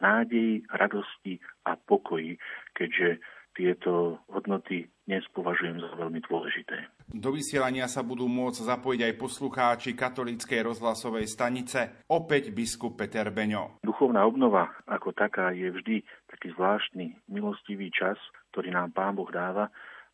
nádeji, 0.00 0.64
radosti 0.72 1.38
a 1.68 1.76
pokoji, 1.76 2.40
keďže 2.74 3.20
tieto 3.54 4.22
hodnoty 4.30 4.88
dnes 5.04 5.26
považujem 5.34 5.82
za 5.82 5.90
veľmi 5.98 6.22
dôležité. 6.22 6.86
Do 7.10 7.34
vysielania 7.34 7.90
sa 7.90 8.06
budú 8.06 8.30
môcť 8.30 8.62
zapojiť 8.62 9.00
aj 9.10 9.14
poslucháči 9.18 9.90
katolíckej 9.98 10.62
rozhlasovej 10.62 11.26
stanice, 11.26 12.06
opäť 12.06 12.54
biskup 12.54 12.94
Peter 12.94 13.26
Beňo. 13.34 13.82
Duchovná 13.82 14.22
obnova 14.22 14.70
ako 14.86 15.10
taká 15.10 15.50
je 15.50 15.66
vždy 15.74 15.96
taký 16.30 16.54
zvláštny, 16.54 17.18
milostivý 17.26 17.90
čas, 17.90 18.16
ktorý 18.54 18.70
nám 18.70 18.94
Pán 18.94 19.18
Boh 19.18 19.28
dáva, 19.28 19.68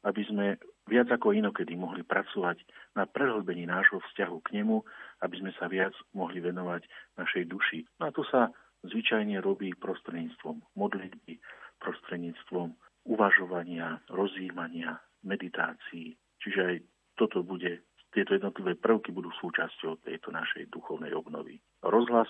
aby 0.08 0.24
sme 0.24 0.56
viac 0.88 1.12
ako 1.12 1.36
inokedy 1.36 1.76
mohli 1.76 2.06
pracovať 2.06 2.62
na 2.96 3.04
prehlbení 3.04 3.68
nášho 3.68 4.00
vzťahu 4.00 4.36
k 4.40 4.62
nemu, 4.62 4.80
aby 5.20 5.34
sme 5.42 5.52
sa 5.60 5.68
viac 5.68 5.92
mohli 6.16 6.40
venovať 6.40 6.88
našej 7.20 7.44
duši. 7.52 7.84
No 8.00 8.08
a 8.08 8.14
to 8.14 8.24
sa 8.32 8.48
zvyčajne 8.84 9.40
robí 9.40 9.72
prostredníctvom 9.78 10.60
modlitby, 10.76 11.40
prostredníctvom 11.80 12.74
uvažovania, 13.06 14.02
rozjímania, 14.10 14.98
meditácií. 15.22 16.18
Čiže 16.42 16.60
aj 16.60 16.76
toto 17.16 17.40
bude, 17.46 17.86
tieto 18.12 18.36
jednotlivé 18.36 18.76
prvky 18.76 19.14
budú 19.14 19.32
súčasťou 19.40 20.04
tejto 20.04 20.34
našej 20.34 20.68
duchovnej 20.68 21.14
obnovy. 21.14 21.62
Rozhlas 21.80 22.28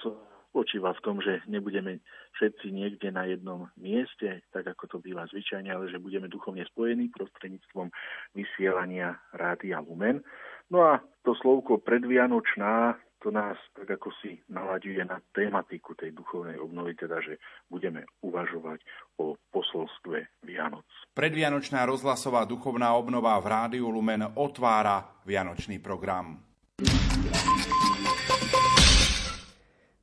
spočíva 0.57 0.97
v 0.97 1.05
tom, 1.05 1.21
že 1.21 1.45
nebudeme 1.53 2.01
všetci 2.41 2.73
niekde 2.73 3.13
na 3.13 3.29
jednom 3.29 3.69
mieste, 3.77 4.41
tak 4.57 4.65
ako 4.65 4.89
to 4.89 4.97
býva 5.05 5.29
zvyčajne, 5.29 5.69
ale 5.69 5.93
že 5.93 6.01
budeme 6.01 6.33
duchovne 6.33 6.65
spojení 6.73 7.13
prostredníctvom 7.13 7.93
vysielania 8.33 9.21
Rádia 9.37 9.85
Lumen. 9.85 10.25
No 10.73 10.81
a 10.81 11.05
to 11.29 11.37
slovko 11.37 11.77
predvianočná 11.85 12.97
to 13.19 13.35
nás 13.35 13.59
tak 13.75 13.99
ako 13.99 14.13
si 14.23 14.39
nalaďuje 14.49 15.03
na 15.05 15.19
tematiku 15.35 15.99
tej 15.99 16.15
duchovnej 16.15 16.61
obnovy, 16.63 16.95
teda 16.95 17.19
že 17.21 17.43
budeme 17.67 18.07
uvažovať 18.23 18.81
o 19.19 19.35
posolstve 19.51 20.45
Vianoc. 20.47 20.87
Predvianočná 21.17 21.83
rozhlasová 21.89 22.47
duchovná 22.47 22.95
obnova 22.95 23.35
v 23.43 23.47
Rádiu 23.51 23.91
Lumen 23.91 24.23
otvára 24.37 25.25
Vianočný 25.27 25.83
program. 25.83 26.46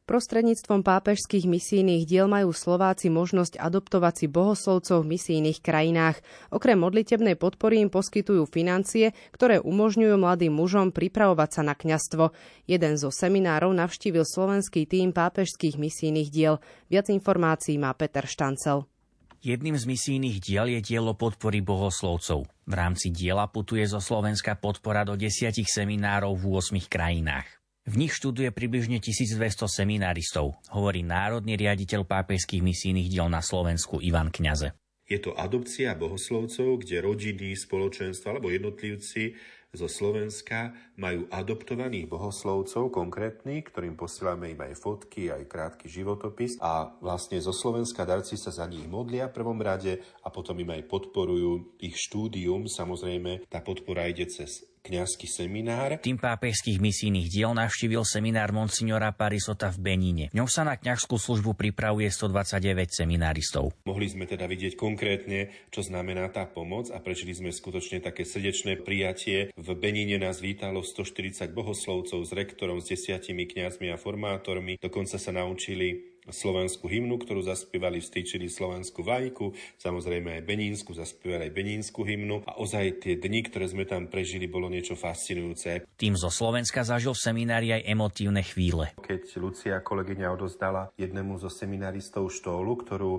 Prostredníctvom 0.03 0.83
pápežských 0.83 1.47
misijných 1.47 2.03
diel 2.03 2.27
majú 2.27 2.51
Slováci 2.51 3.07
možnosť 3.07 3.55
adoptovať 3.55 4.13
si 4.19 4.25
bohoslovcov 4.27 4.99
v 4.99 5.15
misijných 5.15 5.63
krajinách. 5.63 6.19
Okrem 6.51 6.75
modlitebnej 6.75 7.39
podpory 7.39 7.79
im 7.79 7.87
poskytujú 7.87 8.43
financie, 8.51 9.15
ktoré 9.31 9.63
umožňujú 9.63 10.19
mladým 10.19 10.51
mužom 10.51 10.91
pripravovať 10.91 11.49
sa 11.55 11.61
na 11.63 11.71
kňastvo. 11.71 12.35
Jeden 12.67 12.99
zo 12.99 13.15
seminárov 13.15 13.71
navštívil 13.71 14.27
slovenský 14.27 14.83
tým 14.91 15.15
pápežských 15.15 15.79
misijných 15.79 16.27
diel. 16.27 16.59
Viac 16.91 17.07
informácií 17.07 17.79
má 17.79 17.95
Peter 17.95 18.27
Štancel. 18.27 18.83
Jedným 19.39 19.79
z 19.79 19.87
misijných 19.87 20.43
diel 20.43 20.67
je 20.67 20.83
dielo 20.83 21.15
podpory 21.15 21.63
bohoslovcov. 21.63 22.43
V 22.67 22.73
rámci 22.75 23.07
diela 23.07 23.47
putuje 23.47 23.87
zo 23.87 24.03
Slovenska 24.03 24.59
podpora 24.59 25.07
do 25.07 25.15
desiatich 25.15 25.71
seminárov 25.71 26.35
v 26.35 26.59
8 26.59 26.91
krajinách. 26.91 27.62
V 27.83 27.99
nich 27.99 28.15
študuje 28.15 28.47
približne 28.55 29.03
1200 29.03 29.67
semináristov, 29.67 30.55
hovorí 30.71 31.03
národný 31.03 31.59
riaditeľ 31.59 32.07
pápežských 32.07 32.63
misijných 32.63 33.11
diel 33.11 33.27
na 33.27 33.43
Slovensku 33.43 33.99
Ivan 33.99 34.31
Kňaze. 34.31 34.71
Je 35.03 35.19
to 35.19 35.35
adopcia 35.35 35.91
bohoslovcov, 35.91 36.79
kde 36.79 37.03
rodiny, 37.03 37.51
spoločenstva 37.59 38.39
alebo 38.39 38.55
jednotlivci 38.55 39.35
zo 39.75 39.91
Slovenska 39.91 40.71
majú 40.95 41.27
adoptovaných 41.27 42.07
bohoslovcov 42.07 42.87
konkrétnych, 42.87 43.67
ktorým 43.67 43.99
posielame 43.99 44.55
im 44.55 44.63
aj 44.63 44.79
fotky, 44.79 45.33
aj 45.33 45.43
krátky 45.49 45.91
životopis 45.91 46.61
a 46.63 46.93
vlastne 47.03 47.41
zo 47.43 47.51
Slovenska 47.51 48.07
darci 48.07 48.39
sa 48.39 48.55
za 48.55 48.63
nich 48.63 48.87
modlia 48.87 49.27
v 49.27 49.43
prvom 49.43 49.59
rade 49.59 49.99
a 50.23 50.31
potom 50.31 50.55
im 50.61 50.71
aj 50.71 50.87
podporujú 50.87 51.83
ich 51.83 51.99
štúdium. 51.99 52.69
Samozrejme, 52.69 53.49
tá 53.51 53.59
podpora 53.59 54.07
ide 54.07 54.29
cez 54.29 54.63
kňazský 54.83 55.31
seminár. 55.31 55.95
Tým 56.03 56.19
pápežských 56.19 56.83
misijných 56.83 57.31
diel 57.31 57.55
navštívil 57.55 58.03
seminár 58.03 58.51
monsignora 58.51 59.15
Parisota 59.15 59.71
v 59.71 59.79
Beníne. 59.79 60.25
V 60.35 60.43
ňom 60.43 60.51
sa 60.51 60.67
na 60.67 60.75
kňazskú 60.75 61.15
službu 61.15 61.55
pripravuje 61.55 62.11
129 62.11 62.91
semináristov. 62.91 63.71
Mohli 63.87 64.07
sme 64.11 64.27
teda 64.27 64.43
vidieť 64.43 64.75
konkrétne, 64.75 65.55
čo 65.71 65.81
znamená 65.87 66.27
tá 66.29 66.43
pomoc 66.43 66.91
a 66.91 66.99
prežili 66.99 67.31
sme 67.31 67.55
skutočne 67.55 68.03
také 68.03 68.27
srdečné 68.27 68.83
prijatie. 68.83 69.55
V 69.55 69.69
Beníne 69.73 70.19
nás 70.19 70.43
vítalo 70.43 70.83
140 70.83 71.47
bohoslovcov 71.55 72.19
s 72.19 72.31
rektorom, 72.35 72.83
s 72.83 72.91
desiatimi 72.91 73.47
kňazmi 73.47 73.87
a 73.87 73.97
formátormi. 73.97 74.75
Dokonca 74.83 75.15
sa 75.15 75.31
naučili 75.31 76.12
slovenskú 76.29 76.87
hymnu, 76.87 77.19
ktorú 77.19 77.43
zaspievali, 77.43 77.99
vstýčili 77.99 78.47
slovenskú 78.47 79.03
vajku, 79.03 79.51
samozrejme 79.81 80.39
aj 80.39 80.43
Benínsku, 80.47 80.95
zaspievali 80.95 81.49
aj 81.49 81.55
Benínsku 81.55 81.99
hymnu 82.03 82.47
a 82.47 82.59
ozaj 82.61 83.03
tie 83.03 83.19
dni, 83.19 83.43
ktoré 83.47 83.67
sme 83.67 83.83
tam 83.83 84.07
prežili, 84.07 84.47
bolo 84.47 84.71
niečo 84.71 84.95
fascinujúce. 84.95 85.83
Tým 85.99 86.15
zo 86.15 86.31
Slovenska 86.31 86.87
zažil 86.87 87.11
v 87.11 87.23
seminári 87.23 87.67
aj 87.75 87.87
emotívne 87.87 88.43
chvíle. 88.45 88.95
Keď 89.03 89.23
Lucia 89.43 89.75
kolegyňa 89.83 90.27
odozdala 90.31 90.91
jednému 90.95 91.35
zo 91.41 91.51
seminaristov 91.51 92.31
štólu, 92.31 92.79
ktorú 92.79 93.13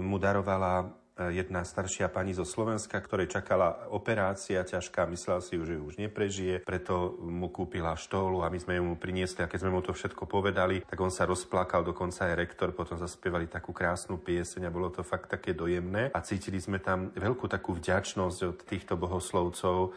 mu 0.00 0.16
darovala 0.16 1.01
jedna 1.18 1.62
staršia 1.62 2.08
pani 2.08 2.32
zo 2.32 2.48
Slovenska, 2.48 2.96
ktorej 2.96 3.28
čakala 3.28 3.88
operácia 3.92 4.64
ťažká, 4.64 5.04
myslela 5.12 5.44
si, 5.44 5.60
že 5.60 5.76
už 5.76 6.00
neprežije, 6.00 6.64
preto 6.64 7.20
mu 7.20 7.52
kúpila 7.52 7.92
štólu 7.94 8.40
a 8.40 8.48
my 8.48 8.58
sme 8.58 8.80
mu 8.80 8.96
priniesli 8.96 9.44
a 9.44 9.50
keď 9.50 9.58
sme 9.66 9.74
mu 9.76 9.80
to 9.84 9.92
všetko 9.92 10.24
povedali, 10.24 10.80
tak 10.88 10.98
on 11.00 11.12
sa 11.12 11.28
rozplakal, 11.28 11.84
dokonca 11.84 12.32
aj 12.32 12.38
rektor, 12.38 12.72
potom 12.72 12.96
zaspievali 12.96 13.46
takú 13.46 13.76
krásnu 13.76 14.16
pieseň 14.16 14.68
a 14.68 14.74
bolo 14.74 14.88
to 14.88 15.04
fakt 15.04 15.28
také 15.28 15.52
dojemné 15.52 16.08
a 16.16 16.18
cítili 16.24 16.56
sme 16.56 16.80
tam 16.80 17.12
veľkú 17.12 17.44
takú 17.44 17.76
vďačnosť 17.76 18.38
od 18.48 18.58
týchto 18.64 18.96
bohoslovcov. 18.96 19.92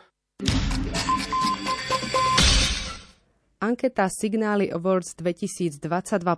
Anketa 3.63 4.11
Signály 4.11 4.67
Awards 4.67 5.15
2022 5.15 5.79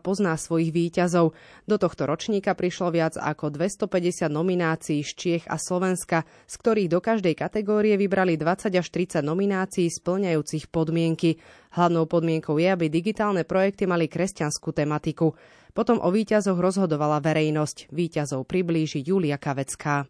pozná 0.06 0.38
svojich 0.38 0.70
výťazov. 0.70 1.34
Do 1.66 1.76
tohto 1.82 2.06
ročníka 2.06 2.54
prišlo 2.54 2.94
viac 2.94 3.18
ako 3.18 3.50
250 3.50 4.30
nominácií 4.30 5.02
z 5.02 5.12
Čiech 5.18 5.46
a 5.50 5.58
Slovenska, 5.58 6.30
z 6.46 6.54
ktorých 6.62 6.94
do 6.94 7.02
každej 7.02 7.34
kategórie 7.34 7.98
vybrali 7.98 8.38
20 8.38 8.70
až 8.70 8.88
30 8.94 9.26
nominácií 9.26 9.90
splňajúcich 9.90 10.70
podmienky. 10.70 11.42
Hlavnou 11.74 12.06
podmienkou 12.06 12.62
je, 12.62 12.70
aby 12.70 12.86
digitálne 12.86 13.42
projekty 13.42 13.90
mali 13.90 14.06
kresťanskú 14.06 14.70
tematiku. 14.78 15.34
Potom 15.74 15.98
o 15.98 16.10
výťazoch 16.14 16.58
rozhodovala 16.58 17.18
verejnosť. 17.22 17.90
Výťazov 17.94 18.46
priblíži 18.46 19.02
Julia 19.02 19.42
Kavecká. 19.42 20.06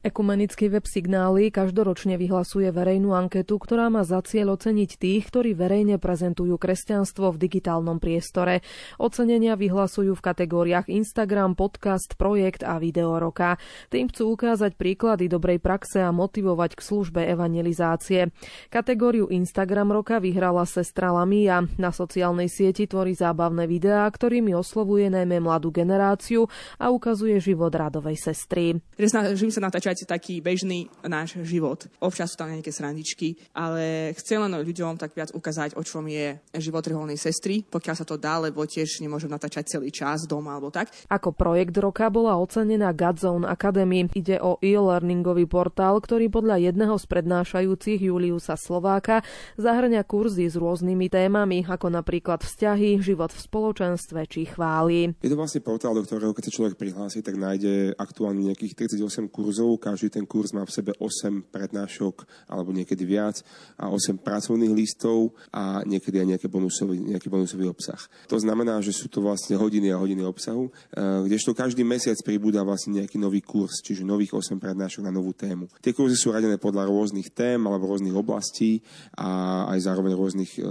Ekumenický 0.00 0.72
web 0.72 0.88
Signály 0.88 1.52
každoročne 1.52 2.16
vyhlasuje 2.16 2.72
verejnú 2.72 3.12
anketu, 3.12 3.60
ktorá 3.60 3.92
má 3.92 4.00
za 4.00 4.24
cieľ 4.24 4.56
oceniť 4.56 4.96
tých, 4.96 5.28
ktorí 5.28 5.52
verejne 5.52 6.00
prezentujú 6.00 6.56
kresťanstvo 6.56 7.36
v 7.36 7.40
digitálnom 7.44 8.00
priestore. 8.00 8.64
Ocenenia 8.96 9.60
vyhlasujú 9.60 10.16
v 10.16 10.24
kategóriách 10.24 10.88
Instagram, 10.88 11.52
podcast, 11.52 12.16
projekt 12.16 12.64
a 12.64 12.80
video 12.80 13.20
roka. 13.20 13.60
Tým 13.92 14.08
chcú 14.08 14.40
ukázať 14.40 14.80
príklady 14.80 15.28
dobrej 15.28 15.60
praxe 15.60 16.00
a 16.00 16.08
motivovať 16.16 16.80
k 16.80 16.80
službe 16.80 17.20
evangelizácie. 17.20 18.32
Kategóriu 18.72 19.28
Instagram 19.28 19.92
roka 19.92 20.16
vyhrala 20.16 20.64
sestra 20.64 21.12
Lamia. 21.12 21.60
Na 21.76 21.92
sociálnej 21.92 22.48
sieti 22.48 22.88
tvorí 22.88 23.12
zábavné 23.12 23.68
videá, 23.68 24.08
ktorými 24.08 24.56
oslovuje 24.56 25.12
najmä 25.12 25.44
mladú 25.44 25.68
generáciu 25.68 26.48
a 26.80 26.88
ukazuje 26.88 27.36
život 27.36 27.76
radovej 27.76 28.16
sestry. 28.16 28.80
Snažím 28.96 29.52
sa 29.52 29.68
natáčať 29.68 29.89
natáčať 29.90 30.06
taký 30.06 30.38
bežný 30.38 30.86
náš 31.02 31.42
život. 31.42 31.90
Občas 31.98 32.30
sú 32.30 32.38
tam 32.38 32.54
nejaké 32.54 32.70
srandičky, 32.70 33.34
ale 33.50 34.14
chcem 34.14 34.38
len 34.38 34.54
ľuďom 34.62 34.94
tak 34.94 35.18
viac 35.18 35.34
ukázať, 35.34 35.74
o 35.74 35.82
čom 35.82 36.06
je 36.06 36.38
život 36.62 36.86
reholnej 36.86 37.18
sestry, 37.18 37.66
pokiaľ 37.66 37.94
sa 37.98 38.06
to 38.06 38.14
dá, 38.14 38.38
lebo 38.38 38.62
tiež 38.62 39.02
nemôžem 39.02 39.26
natáčať 39.26 39.66
celý 39.66 39.90
čas 39.90 40.30
doma 40.30 40.54
alebo 40.54 40.70
tak. 40.70 40.94
Ako 41.10 41.34
projekt 41.34 41.74
roka 41.82 42.06
bola 42.06 42.38
ocenená 42.38 42.94
Godzone 42.94 43.50
Academy. 43.50 44.06
Ide 44.14 44.38
o 44.38 44.62
e-learningový 44.62 45.50
portál, 45.50 45.98
ktorý 45.98 46.30
podľa 46.30 46.70
jedného 46.70 46.94
z 46.94 47.04
prednášajúcich 47.10 47.98
Juliusa 48.06 48.54
Slováka 48.54 49.26
zahrňa 49.58 50.06
kurzy 50.06 50.46
s 50.46 50.54
rôznymi 50.54 51.10
témami, 51.10 51.66
ako 51.66 51.90
napríklad 51.90 52.46
vzťahy, 52.46 53.02
život 53.02 53.34
v 53.34 53.40
spoločenstve 53.42 54.20
či 54.30 54.46
chvály. 54.46 55.18
Je 55.18 55.32
to 55.32 55.34
vlastne 55.34 55.64
portál, 55.66 55.98
do 55.98 56.06
ktorého 56.06 56.30
keď 56.30 56.46
sa 56.46 56.52
človek 56.54 56.78
prihlási, 56.78 57.24
tak 57.26 57.34
nájde 57.40 57.98
aktuálne 57.98 58.46
nejakých 58.46 58.86
38 58.86 59.26
kurzov, 59.32 59.79
každý 59.80 60.12
ten 60.12 60.28
kurz 60.28 60.52
má 60.52 60.62
v 60.68 60.70
sebe 60.70 60.92
8 61.00 61.48
prednášok 61.48 62.28
alebo 62.46 62.70
niekedy 62.70 63.02
viac 63.08 63.40
a 63.80 63.88
8 63.88 64.20
pracovných 64.20 64.70
listov 64.76 65.32
a 65.50 65.80
niekedy 65.88 66.20
aj 66.20 66.26
nejaký 66.36 66.46
bonusový, 66.52 67.00
nejaký 67.16 67.32
bonusový 67.32 67.72
obsah. 67.72 67.98
To 68.28 68.36
znamená, 68.36 68.84
že 68.84 68.92
sú 68.92 69.08
to 69.08 69.24
vlastne 69.24 69.56
hodiny 69.56 69.88
a 69.90 69.96
hodiny 69.96 70.22
obsahu, 70.22 70.68
eh, 70.68 71.24
kdežto 71.24 71.56
každý 71.56 71.82
mesiac 71.82 72.20
pribúda 72.20 72.60
vlastne 72.60 73.00
nejaký 73.00 73.16
nový 73.16 73.40
kurz, 73.40 73.80
čiže 73.80 74.04
nových 74.04 74.36
8 74.36 74.60
prednášok 74.60 75.08
na 75.08 75.12
novú 75.14 75.32
tému. 75.32 75.66
Tie 75.80 75.96
kurzy 75.96 76.14
sú 76.14 76.30
radené 76.30 76.60
podľa 76.60 76.86
rôznych 76.86 77.32
tém 77.32 77.58
alebo 77.64 77.88
rôznych 77.88 78.12
oblastí 78.12 78.84
a 79.16 79.64
aj 79.72 79.78
zároveň 79.88 80.12
rôznych 80.12 80.52
eh, 80.60 80.64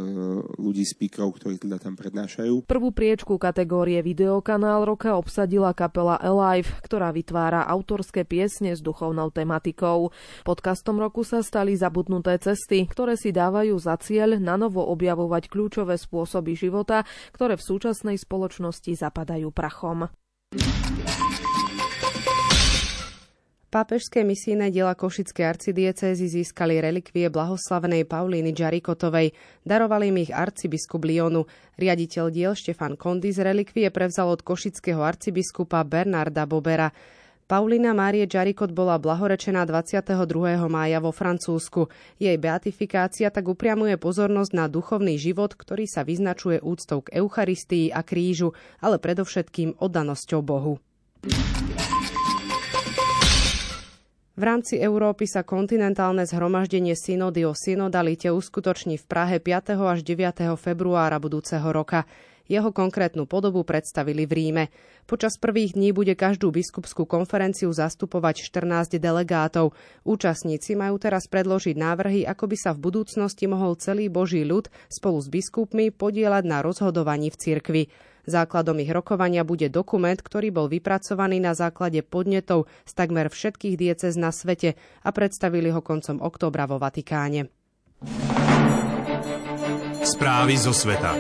ľudí, 0.62 0.86
speakerov, 0.86 1.42
ktorí 1.42 1.58
teda 1.58 1.82
tam 1.82 1.98
prednášajú. 1.98 2.70
Prvú 2.70 2.90
priečku 2.94 3.36
kategórie 3.42 4.00
Videokanál 4.06 4.86
roka 4.86 5.16
obsadila 5.16 5.74
kapela 5.74 6.20
Alive, 6.20 6.70
ktorá 6.86 7.10
vytvára 7.16 7.66
autorské 7.66 8.28
piesne 8.28 8.76
z 8.76 8.82
duchovnou 9.00 9.32
tematikou. 9.32 10.12
Podcastom 10.44 11.00
roku 11.00 11.24
sa 11.24 11.40
stali 11.40 11.80
zabudnuté 11.80 12.36
cesty, 12.36 12.84
ktoré 12.84 13.16
si 13.16 13.32
dávajú 13.32 13.80
za 13.80 13.96
cieľ 13.96 14.36
na 14.44 14.60
novo 14.60 14.84
objavovať 14.92 15.48
kľúčové 15.48 15.96
spôsoby 15.96 16.60
života, 16.60 17.08
ktoré 17.32 17.56
v 17.56 17.64
súčasnej 17.64 18.20
spoločnosti 18.20 18.92
zapadajú 18.92 19.56
prachom. 19.56 20.12
Pápežské 23.70 24.26
misijné 24.26 24.74
diela 24.74 24.98
Košickej 24.98 25.46
arcidiecézy 25.46 26.26
získali 26.42 26.82
relikvie 26.82 27.30
blahoslavenej 27.30 28.10
Paulíny 28.10 28.50
Džarikotovej. 28.50 29.30
Darovali 29.62 30.10
im 30.10 30.26
ich 30.26 30.34
arcibiskup 30.34 31.06
Lyonu. 31.06 31.46
Riaditeľ 31.78 32.26
diel 32.34 32.58
Štefan 32.58 32.98
Kondy 32.98 33.30
z 33.30 33.46
relikvie 33.46 33.94
prevzal 33.94 34.34
od 34.34 34.42
košického 34.42 35.06
arcibiskupa 35.06 35.86
Bernarda 35.86 36.50
Bobera. 36.50 36.90
Paulina 37.50 37.98
Márie 37.98 38.30
Jarikot 38.30 38.70
bola 38.70 39.02
blahorečená 39.02 39.66
22. 39.66 40.70
mája 40.70 41.02
vo 41.02 41.10
Francúzsku. 41.10 41.90
Jej 42.22 42.38
beatifikácia 42.38 43.34
tak 43.34 43.50
upriamuje 43.50 43.98
pozornosť 43.98 44.52
na 44.54 44.70
duchovný 44.70 45.18
život, 45.18 45.58
ktorý 45.58 45.90
sa 45.90 46.06
vyznačuje 46.06 46.62
úctou 46.62 47.02
k 47.02 47.18
Eucharistii 47.18 47.90
a 47.90 48.06
krížu, 48.06 48.54
ale 48.78 49.02
predovšetkým 49.02 49.82
oddanosťou 49.82 50.46
Bohu. 50.46 50.78
V 54.38 54.44
rámci 54.46 54.78
Európy 54.78 55.26
sa 55.26 55.42
kontinentálne 55.42 56.30
zhromaždenie 56.30 56.94
synody 56.94 57.50
o 57.50 57.58
synodalite 57.58 58.30
uskutoční 58.30 59.02
v 59.02 59.06
Prahe 59.10 59.42
5. 59.42 59.74
až 59.90 60.06
9. 60.06 60.54
februára 60.54 61.18
budúceho 61.18 61.66
roka. 61.74 62.06
Jeho 62.50 62.74
konkrétnu 62.74 63.30
podobu 63.30 63.62
predstavili 63.62 64.26
v 64.26 64.34
Ríme. 64.34 64.64
Počas 65.06 65.38
prvých 65.38 65.78
dní 65.78 65.94
bude 65.94 66.18
každú 66.18 66.50
biskupskú 66.50 67.06
konferenciu 67.06 67.70
zastupovať 67.70 68.42
14 68.42 68.98
delegátov. 68.98 69.78
Účastníci 70.02 70.74
majú 70.74 70.98
teraz 70.98 71.30
predložiť 71.30 71.78
návrhy, 71.78 72.26
ako 72.26 72.50
by 72.50 72.58
sa 72.58 72.74
v 72.74 72.90
budúcnosti 72.90 73.46
mohol 73.46 73.78
celý 73.78 74.10
Boží 74.10 74.42
ľud 74.42 74.66
spolu 74.90 75.22
s 75.22 75.30
biskupmi 75.30 75.94
podielať 75.94 76.44
na 76.50 76.66
rozhodovaní 76.66 77.30
v 77.30 77.38
cirkvi. 77.38 77.84
Základom 78.26 78.82
ich 78.82 78.90
rokovania 78.90 79.46
bude 79.46 79.70
dokument, 79.70 80.18
ktorý 80.18 80.50
bol 80.50 80.66
vypracovaný 80.70 81.38
na 81.38 81.54
základe 81.54 82.02
podnetov 82.02 82.66
z 82.86 82.92
takmer 82.98 83.30
všetkých 83.30 83.78
diecez 83.78 84.18
na 84.18 84.34
svete 84.34 84.74
a 85.06 85.10
predstavili 85.14 85.70
ho 85.70 85.86
koncom 85.86 86.18
októbra 86.18 86.66
vo 86.66 86.82
Vatikáne. 86.82 87.50
Správy 90.02 90.56
zo 90.58 90.74
sveta. 90.74 91.12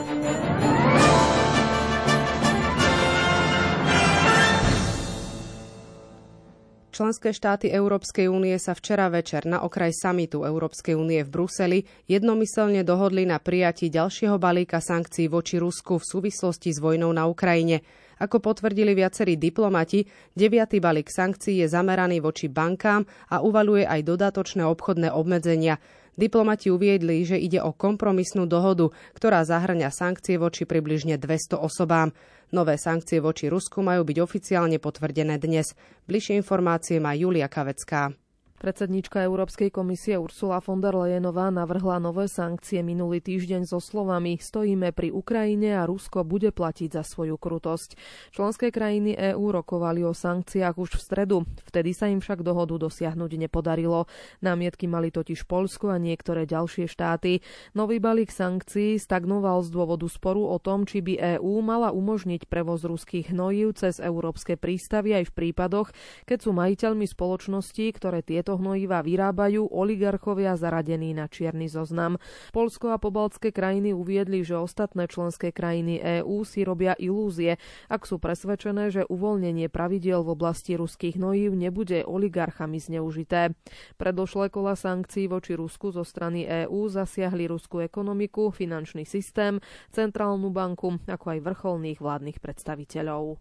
Členské 6.99 7.31
štáty 7.31 7.71
Európskej 7.71 8.27
únie 8.27 8.59
sa 8.59 8.75
včera 8.75 9.07
večer 9.07 9.47
na 9.47 9.63
okraj 9.63 9.95
samitu 9.95 10.43
Európskej 10.43 10.99
únie 10.99 11.23
v 11.23 11.31
Bruseli 11.31 11.79
jednomyselne 12.11 12.83
dohodli 12.83 13.23
na 13.23 13.39
prijatí 13.39 13.87
ďalšieho 13.87 14.35
balíka 14.35 14.83
sankcií 14.83 15.31
voči 15.31 15.63
Rusku 15.63 15.95
v 15.95 16.03
súvislosti 16.03 16.75
s 16.75 16.83
vojnou 16.83 17.07
na 17.15 17.23
Ukrajine. 17.23 17.87
Ako 18.19 18.43
potvrdili 18.43 18.91
viacerí 18.99 19.39
diplomati, 19.39 20.03
deviatý 20.35 20.83
balík 20.83 21.07
sankcií 21.07 21.63
je 21.63 21.71
zameraný 21.71 22.19
voči 22.19 22.51
bankám 22.51 23.07
a 23.31 23.39
uvaluje 23.47 23.87
aj 23.87 24.03
dodatočné 24.03 24.67
obchodné 24.67 25.07
obmedzenia. 25.15 25.79
Diplomati 26.19 26.67
uviedli, 26.67 27.23
že 27.23 27.39
ide 27.39 27.63
o 27.63 27.71
kompromisnú 27.71 28.43
dohodu, 28.43 28.91
ktorá 29.15 29.47
zahrňa 29.47 29.87
sankcie 29.87 30.35
voči 30.35 30.67
približne 30.67 31.15
200 31.15 31.55
osobám. 31.55 32.11
Nové 32.51 32.75
sankcie 32.75 33.23
voči 33.23 33.47
Rusku 33.47 33.79
majú 33.79 34.03
byť 34.03 34.17
oficiálne 34.19 34.83
potvrdené 34.83 35.39
dnes. 35.39 35.71
Bližšie 36.11 36.35
informácie 36.35 36.99
má 36.99 37.15
Julia 37.15 37.47
Kavecká. 37.47 38.11
Predsednička 38.59 39.23
Európskej 39.23 39.71
komisie 39.71 40.19
Ursula 40.19 40.59
von 40.59 40.83
der 40.83 40.91
Leyenová 40.91 41.47
navrhla 41.47 41.95
nové 41.95 42.27
sankcie 42.27 42.83
minulý 42.83 43.23
týždeň 43.23 43.63
so 43.63 43.79
slovami 43.79 44.35
Stojíme 44.35 44.91
pri 44.91 45.15
Ukrajine 45.15 45.79
a 45.79 45.87
Rusko 45.87 46.27
bude 46.27 46.51
platiť 46.51 46.91
za 46.91 47.07
svoju 47.07 47.39
krutosť. 47.39 47.95
Členské 48.35 48.67
krajiny 48.67 49.15
EÚ 49.15 49.55
rokovali 49.55 50.03
o 50.03 50.11
sankciách 50.11 50.75
už 50.75 50.99
v 50.99 51.01
stredu. 51.07 51.37
Vtedy 51.71 51.95
sa 51.95 52.11
im 52.11 52.19
však 52.19 52.43
dohodu 52.43 52.75
dosiahnuť 52.75 53.31
nepodarilo. 53.47 54.11
Námietky 54.43 54.91
mali 54.91 55.07
totiž 55.07 55.47
Polsko 55.47 55.95
a 55.95 55.95
niektoré 55.95 56.43
ďalšie 56.43 56.91
štáty. 56.91 57.39
Nový 57.79 58.03
balík 58.03 58.27
sankcií 58.27 58.99
stagnoval 58.99 59.63
z 59.63 59.71
dôvodu 59.71 60.03
sporu 60.11 60.51
o 60.51 60.59
tom, 60.59 60.83
či 60.83 60.99
by 60.99 61.39
EÚ 61.39 61.63
mala 61.63 61.95
umožniť 61.95 62.51
prevoz 62.51 62.83
ruských 62.83 63.31
hnojív 63.31 63.79
cez 63.79 64.03
európske 64.03 64.59
prístavy 64.59 65.15
aj 65.15 65.31
v 65.31 65.35
prípadoch, 65.47 65.95
keď 66.27 66.43
sú 66.43 66.51
majiteľmi 66.51 67.07
spoločností, 67.07 67.87
ktoré 67.95 68.19
tieto 68.19 68.48
tieto 68.49 68.65
hnojiva 68.65 69.05
vyrábajú 69.05 69.69
oligarchovia 69.69 70.57
zaradení 70.57 71.13
na 71.13 71.29
čierny 71.29 71.69
zoznam. 71.69 72.17
Polsko 72.49 72.89
a 72.89 72.97
pobaltské 72.97 73.53
krajiny 73.53 73.93
uviedli, 73.93 74.41
že 74.41 74.57
ostatné 74.57 75.05
členské 75.05 75.53
krajiny 75.53 76.01
EÚ 76.25 76.41
si 76.49 76.65
robia 76.65 76.97
ilúzie, 76.97 77.61
ak 77.93 78.09
sú 78.09 78.17
presvedčené, 78.17 78.89
že 78.89 79.05
uvoľnenie 79.05 79.69
pravidiel 79.69 80.25
v 80.25 80.33
oblasti 80.33 80.73
ruských 80.73 81.21
hnojív 81.21 81.53
nebude 81.53 82.01
oligarchami 82.01 82.81
zneužité. 82.81 83.53
Predošlé 84.01 84.49
kola 84.49 84.73
sankcií 84.73 85.29
voči 85.29 85.53
Rusku 85.53 85.93
zo 85.93 86.01
strany 86.01 86.49
EÚ 86.65 86.89
zasiahli 86.89 87.45
ruskú 87.45 87.85
ekonomiku, 87.85 88.49
finančný 88.49 89.05
systém, 89.05 89.61
centrálnu 89.93 90.49
banku, 90.49 90.97
ako 91.05 91.37
aj 91.37 91.39
vrcholných 91.45 92.01
vládnych 92.01 92.41
predstaviteľov. 92.41 93.37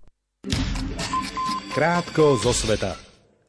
Krátko 1.72 2.36
zo 2.44 2.52
sveta. 2.52 3.07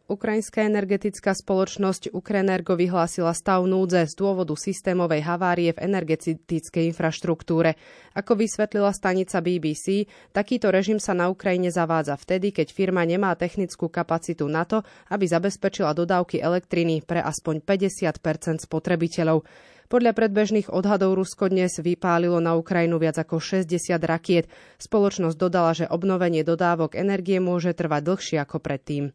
Ukrajinská 0.09 0.65
energetická 0.65 1.37
spoločnosť 1.37 2.17
Ukrenergo 2.17 2.73
vyhlásila 2.73 3.29
stav 3.37 3.61
núdze 3.69 4.09
z 4.09 4.17
dôvodu 4.17 4.57
systémovej 4.57 5.21
havárie 5.21 5.69
v 5.69 5.85
energetickej 5.85 6.89
infraštruktúre. 6.89 7.77
Ako 8.17 8.33
vysvetlila 8.33 8.89
stanica 8.89 9.37
BBC, 9.37 10.09
takýto 10.33 10.73
režim 10.73 10.97
sa 10.97 11.13
na 11.13 11.29
Ukrajine 11.29 11.69
zavádza 11.69 12.17
vtedy, 12.17 12.49
keď 12.49 12.73
firma 12.73 13.05
nemá 13.05 13.37
technickú 13.37 13.85
kapacitu 13.85 14.49
na 14.49 14.65
to, 14.65 14.81
aby 15.13 15.29
zabezpečila 15.29 15.93
dodávky 15.93 16.41
elektriny 16.41 17.05
pre 17.05 17.21
aspoň 17.21 17.61
50% 17.61 18.65
spotrebiteľov. 18.65 19.45
Podľa 19.93 20.17
predbežných 20.17 20.73
odhadov 20.73 21.21
Rusko 21.21 21.53
dnes 21.53 21.77
vypálilo 21.77 22.41
na 22.41 22.57
Ukrajinu 22.57 22.97
viac 22.97 23.21
ako 23.21 23.37
60 23.37 23.69
rakiet. 24.01 24.49
Spoločnosť 24.81 25.37
dodala, 25.37 25.77
že 25.77 25.85
obnovenie 25.85 26.41
dodávok 26.41 26.97
energie 26.97 27.37
môže 27.37 27.77
trvať 27.77 28.01
dlhšie 28.09 28.37
ako 28.41 28.57
predtým. 28.57 29.13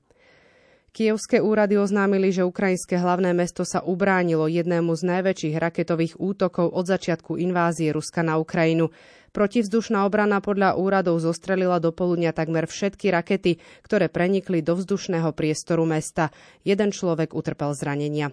Kievské 0.95 1.43
úrady 1.43 1.75
oznámili, 1.75 2.31
že 2.31 2.47
ukrajinské 2.47 2.95
hlavné 3.03 3.35
mesto 3.35 3.67
sa 3.67 3.83
ubránilo 3.83 4.47
jednému 4.47 4.95
z 4.95 5.03
najväčších 5.03 5.59
raketových 5.59 6.23
útokov 6.23 6.71
od 6.71 6.87
začiatku 6.87 7.35
invázie 7.35 7.91
Ruska 7.91 8.23
na 8.23 8.39
Ukrajinu. 8.39 8.95
Protivzdušná 9.35 10.07
obrana 10.07 10.39
podľa 10.39 10.79
úradov 10.79 11.19
zostrelila 11.19 11.83
do 11.83 11.91
poludnia 11.91 12.31
takmer 12.31 12.71
všetky 12.71 13.11
rakety, 13.11 13.59
ktoré 13.83 14.07
prenikli 14.07 14.63
do 14.63 14.79
vzdušného 14.79 15.35
priestoru 15.35 15.83
mesta. 15.83 16.31
Jeden 16.63 16.95
človek 16.95 17.35
utrpel 17.35 17.75
zranenia. 17.75 18.31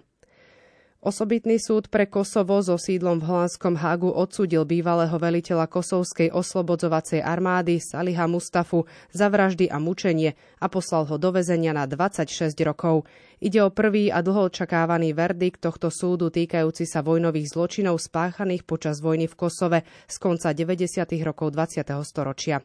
Osobitný 1.02 1.58
súd 1.58 1.90
pre 1.90 2.06
Kosovo 2.06 2.62
so 2.62 2.78
sídlom 2.78 3.18
v 3.18 3.26
holandskom 3.26 3.74
Hagu 3.74 4.06
odsudil 4.06 4.62
bývalého 4.62 5.18
veliteľa 5.18 5.66
kosovskej 5.66 6.30
oslobodzovacej 6.30 7.18
armády 7.18 7.82
Saliha 7.82 8.30
Mustafu 8.30 8.86
za 9.10 9.26
vraždy 9.26 9.66
a 9.66 9.82
mučenie 9.82 10.38
a 10.62 10.70
poslal 10.70 11.10
ho 11.10 11.18
do 11.18 11.34
väzenia 11.34 11.74
na 11.74 11.90
26 11.90 12.54
rokov. 12.62 13.02
Ide 13.42 13.66
o 13.66 13.74
prvý 13.74 14.14
a 14.14 14.22
dlho 14.22 14.46
očakávaný 14.46 15.10
verdikt 15.10 15.66
tohto 15.66 15.90
súdu 15.90 16.30
týkajúci 16.30 16.86
sa 16.86 17.02
vojnových 17.02 17.50
zločinov 17.50 17.98
spáchaných 17.98 18.62
počas 18.62 19.02
vojny 19.02 19.26
v 19.26 19.34
Kosove 19.34 19.82
z 20.06 20.16
konca 20.22 20.54
90. 20.54 21.02
rokov 21.26 21.50
20. 21.50 21.82
storočia. 22.06 22.62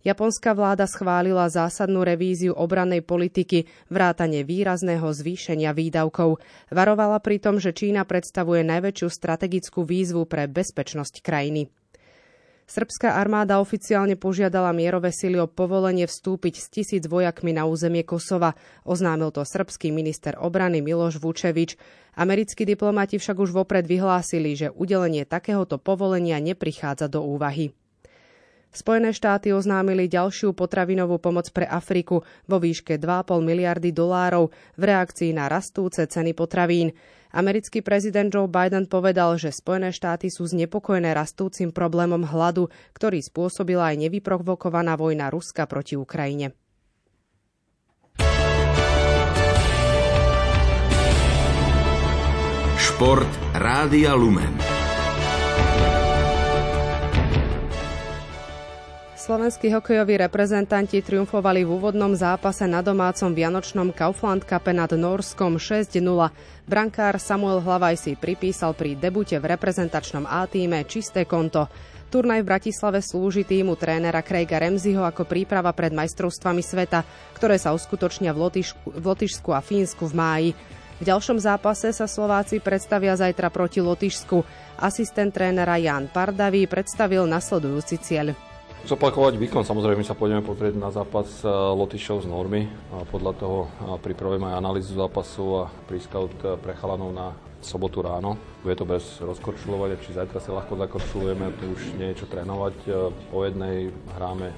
Japonská 0.00 0.56
vláda 0.56 0.88
schválila 0.88 1.44
zásadnú 1.52 2.00
revíziu 2.00 2.56
obrannej 2.56 3.04
politiky, 3.04 3.68
vrátane 3.92 4.48
výrazného 4.48 5.04
zvýšenia 5.12 5.76
výdavkov. 5.76 6.40
Varovala 6.72 7.20
pritom, 7.20 7.60
že 7.60 7.76
Čína 7.76 8.08
predstavuje 8.08 8.64
najväčšiu 8.64 9.08
strategickú 9.12 9.84
výzvu 9.84 10.24
pre 10.24 10.48
bezpečnosť 10.48 11.20
krajiny. 11.20 11.68
Srbská 12.70 13.18
armáda 13.18 13.58
oficiálne 13.58 14.14
požiadala 14.14 14.70
mierové 14.70 15.10
sily 15.10 15.42
o 15.42 15.50
povolenie 15.50 16.06
vstúpiť 16.06 16.54
s 16.54 16.70
tisíc 16.70 17.02
vojakmi 17.10 17.50
na 17.50 17.66
územie 17.66 18.06
Kosova. 18.06 18.54
Oznámil 18.86 19.34
to 19.34 19.42
srbský 19.42 19.90
minister 19.90 20.38
obrany 20.38 20.78
Miloš 20.78 21.18
Vučevič. 21.18 21.74
Americkí 22.14 22.62
diplomati 22.62 23.18
však 23.18 23.42
už 23.42 23.50
vopred 23.50 23.90
vyhlásili, 23.90 24.54
že 24.54 24.70
udelenie 24.70 25.26
takéhoto 25.26 25.82
povolenia 25.82 26.38
neprichádza 26.38 27.10
do 27.10 27.26
úvahy. 27.26 27.74
Spojené 28.70 29.10
štáty 29.10 29.50
oznámili 29.50 30.06
ďalšiu 30.06 30.54
potravinovú 30.54 31.18
pomoc 31.18 31.50
pre 31.50 31.66
Afriku 31.66 32.22
vo 32.46 32.56
výške 32.62 33.02
2,5 33.02 33.42
miliardy 33.42 33.90
dolárov 33.90 34.54
v 34.78 34.82
reakcii 34.86 35.34
na 35.34 35.50
rastúce 35.50 36.06
ceny 36.06 36.38
potravín. 36.38 36.94
Americký 37.34 37.82
prezident 37.82 38.30
Joe 38.30 38.46
Biden 38.46 38.86
povedal, 38.86 39.38
že 39.38 39.54
Spojené 39.54 39.90
štáty 39.90 40.30
sú 40.30 40.46
znepokojené 40.46 41.14
rastúcim 41.14 41.74
problémom 41.74 42.22
hladu, 42.26 42.70
ktorý 42.94 43.18
spôsobila 43.22 43.90
aj 43.90 44.06
nevyprovokovaná 44.06 44.94
vojna 44.94 45.30
Ruska 45.34 45.66
proti 45.66 45.98
Ukrajine. 45.98 46.54
Šport 52.78 53.30
Rádia 53.54 54.14
Lumen. 54.14 54.54
Slovenskí 59.20 59.68
hokejoví 59.68 60.16
reprezentanti 60.16 61.04
triumfovali 61.04 61.60
v 61.60 61.76
úvodnom 61.76 62.16
zápase 62.16 62.64
na 62.64 62.80
domácom 62.80 63.28
Vianočnom 63.36 63.92
Kaufland 63.92 64.48
Cupe 64.48 64.72
nad 64.72 64.88
Norskom 64.96 65.60
6-0. 65.60 66.00
Brankár 66.64 67.20
Samuel 67.20 67.60
Hlavaj 67.60 68.00
si 68.00 68.16
pripísal 68.16 68.72
pri 68.72 68.96
debute 68.96 69.36
v 69.36 69.44
reprezentačnom 69.52 70.24
A-tíme 70.24 70.88
čisté 70.88 71.28
konto. 71.28 71.68
Turnaj 72.08 72.40
v 72.40 72.48
Bratislave 72.48 73.04
slúži 73.04 73.44
týmu 73.44 73.76
trénera 73.76 74.24
Craiga 74.24 74.56
Remziho 74.56 75.04
ako 75.04 75.28
príprava 75.28 75.76
pred 75.76 75.92
majstrovstvami 75.92 76.64
sveta, 76.64 77.04
ktoré 77.36 77.60
sa 77.60 77.76
uskutočnia 77.76 78.32
v, 78.32 78.40
Lotyšku, 78.40 78.88
v 78.88 79.04
Lotyšsku 79.04 79.52
a 79.52 79.60
Fínsku 79.60 80.08
v 80.08 80.16
máji. 80.16 80.50
V 80.96 81.04
ďalšom 81.04 81.36
zápase 81.36 81.92
sa 81.92 82.08
Slováci 82.08 82.56
predstavia 82.64 83.12
zajtra 83.20 83.52
proti 83.52 83.84
Lotyšsku. 83.84 84.40
Asistent 84.80 85.36
trénera 85.36 85.76
Jan 85.76 86.08
Pardavý 86.08 86.64
predstavil 86.64 87.28
nasledujúci 87.28 88.00
cieľ. 88.00 88.32
Zopakovať 88.80 89.36
výkon, 89.36 89.60
samozrejme 89.60 90.00
sa 90.00 90.16
pôjdeme 90.16 90.40
pozrieť 90.40 90.72
na 90.80 90.88
zápas 90.88 91.28
eh, 91.44 91.52
Lotyšov 91.52 92.24
z 92.24 92.32
Normy 92.32 92.64
podľa 93.12 93.36
toho 93.36 93.58
eh, 93.68 94.00
pripravujeme 94.00 94.48
aj 94.48 94.56
analýzu 94.56 94.96
zápasu 94.96 95.68
a 95.68 95.72
prískaut 95.84 96.32
eh, 96.40 96.56
pre 96.56 96.72
chalanov 96.72 97.12
na 97.12 97.36
sobotu 97.60 98.00
ráno. 98.00 98.40
Bude 98.64 98.80
to 98.80 98.88
bez 98.88 99.20
rozkorčulovania, 99.20 100.00
či 100.00 100.16
zajtra 100.16 100.40
sa 100.40 100.56
ľahko 100.56 100.80
zakorčulujeme, 100.80 101.52
to 101.60 101.76
už 101.76 102.00
nie 102.00 102.08
je 102.16 102.24
čo 102.24 102.26
trénovať. 102.32 102.76
Po 103.28 103.44
jednej 103.44 103.92
hráme 104.16 104.48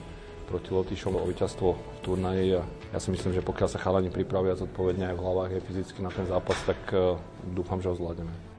proti 0.47 0.71
Lotyšom 0.71 1.19
o 1.19 1.27
víťazstvo 1.27 1.69
v 1.75 1.99
turnaji 2.07 2.47
a 2.59 2.63
ja 2.95 2.99
si 3.03 3.11
myslím, 3.11 3.35
že 3.35 3.43
pokiaľ 3.43 3.69
sa 3.75 3.83
chalani 3.83 4.15
pripravia 4.15 4.55
zodpovedne 4.55 5.11
aj 5.11 5.17
v 5.19 5.25
hlavách, 5.27 5.51
aj 5.59 5.67
fyzicky 5.67 5.99
na 5.99 6.15
ten 6.15 6.31
zápas, 6.31 6.55
tak 6.63 6.79
dúfam, 7.51 7.83
že 7.83 7.91
ho 7.91 7.99
zvládneme. 7.99 8.52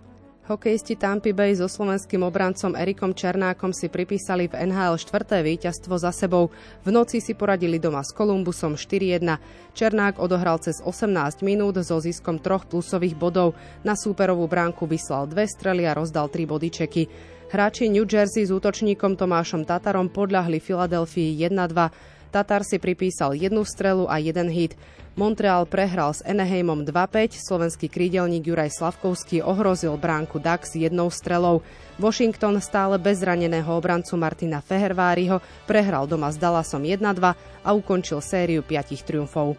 Hokejisti 0.43 0.99
Tampa 0.99 1.31
Bay 1.31 1.55
so 1.55 1.71
slovenským 1.71 2.19
obrancom 2.19 2.75
Erikom 2.75 3.15
Černákom 3.15 3.71
si 3.71 3.87
pripísali 3.87 4.51
v 4.51 4.67
NHL 4.67 4.99
štvrté 4.99 5.39
víťazstvo 5.39 5.95
za 5.95 6.11
sebou. 6.11 6.51
V 6.83 6.91
noci 6.91 7.23
si 7.23 7.31
poradili 7.31 7.79
doma 7.79 8.03
s 8.03 8.11
Kolumbusom 8.11 8.75
4-1. 8.75 9.23
Černák 9.71 10.19
odohral 10.19 10.59
cez 10.59 10.83
18 10.83 11.47
minút 11.47 11.79
so 11.79 11.95
ziskom 12.03 12.43
troch 12.43 12.67
plusových 12.67 13.15
bodov. 13.15 13.55
Na 13.87 13.95
súperovú 13.95 14.43
bránku 14.51 14.83
vyslal 14.83 15.31
dve 15.31 15.47
strely 15.47 15.87
a 15.87 15.95
rozdal 15.95 16.27
tri 16.27 16.43
bodyčeky. 16.43 17.07
Hráči 17.47 17.87
New 17.87 18.03
Jersey 18.03 18.43
s 18.43 18.51
útočníkom 18.51 19.15
Tomášom 19.15 19.63
Tatarom 19.63 20.11
podľahli 20.11 20.59
Filadelfii 20.59 21.39
1-2. 21.39 22.12
Tatar 22.33 22.65
si 22.65 22.81
pripísal 22.81 23.37
jednu 23.37 23.61
strelu 23.61 24.09
a 24.09 24.17
jeden 24.17 24.49
hit. 24.49 24.73
Montreal 25.13 25.69
prehral 25.69 26.17
s 26.17 26.25
Eneheimom 26.25 26.81
2-5, 26.81 27.37
slovenský 27.37 27.85
krídelník 27.85 28.49
Juraj 28.49 28.73
Slavkovský 28.73 29.45
ohrozil 29.45 29.93
bránku 30.01 30.41
Dax 30.41 30.73
jednou 30.73 31.13
strelou. 31.13 31.61
Washington 32.01 32.57
stále 32.57 32.97
bez 32.97 33.21
zraneného 33.21 33.69
obrancu 33.77 34.17
Martina 34.17 34.65
Feherváriho 34.65 35.45
prehral 35.69 36.09
doma 36.09 36.33
s 36.33 36.41
Dallasom 36.41 36.81
1-2 36.81 37.37
a 37.61 37.69
ukončil 37.69 38.17
sériu 38.25 38.65
piatich 38.65 39.05
triumfov. 39.05 39.53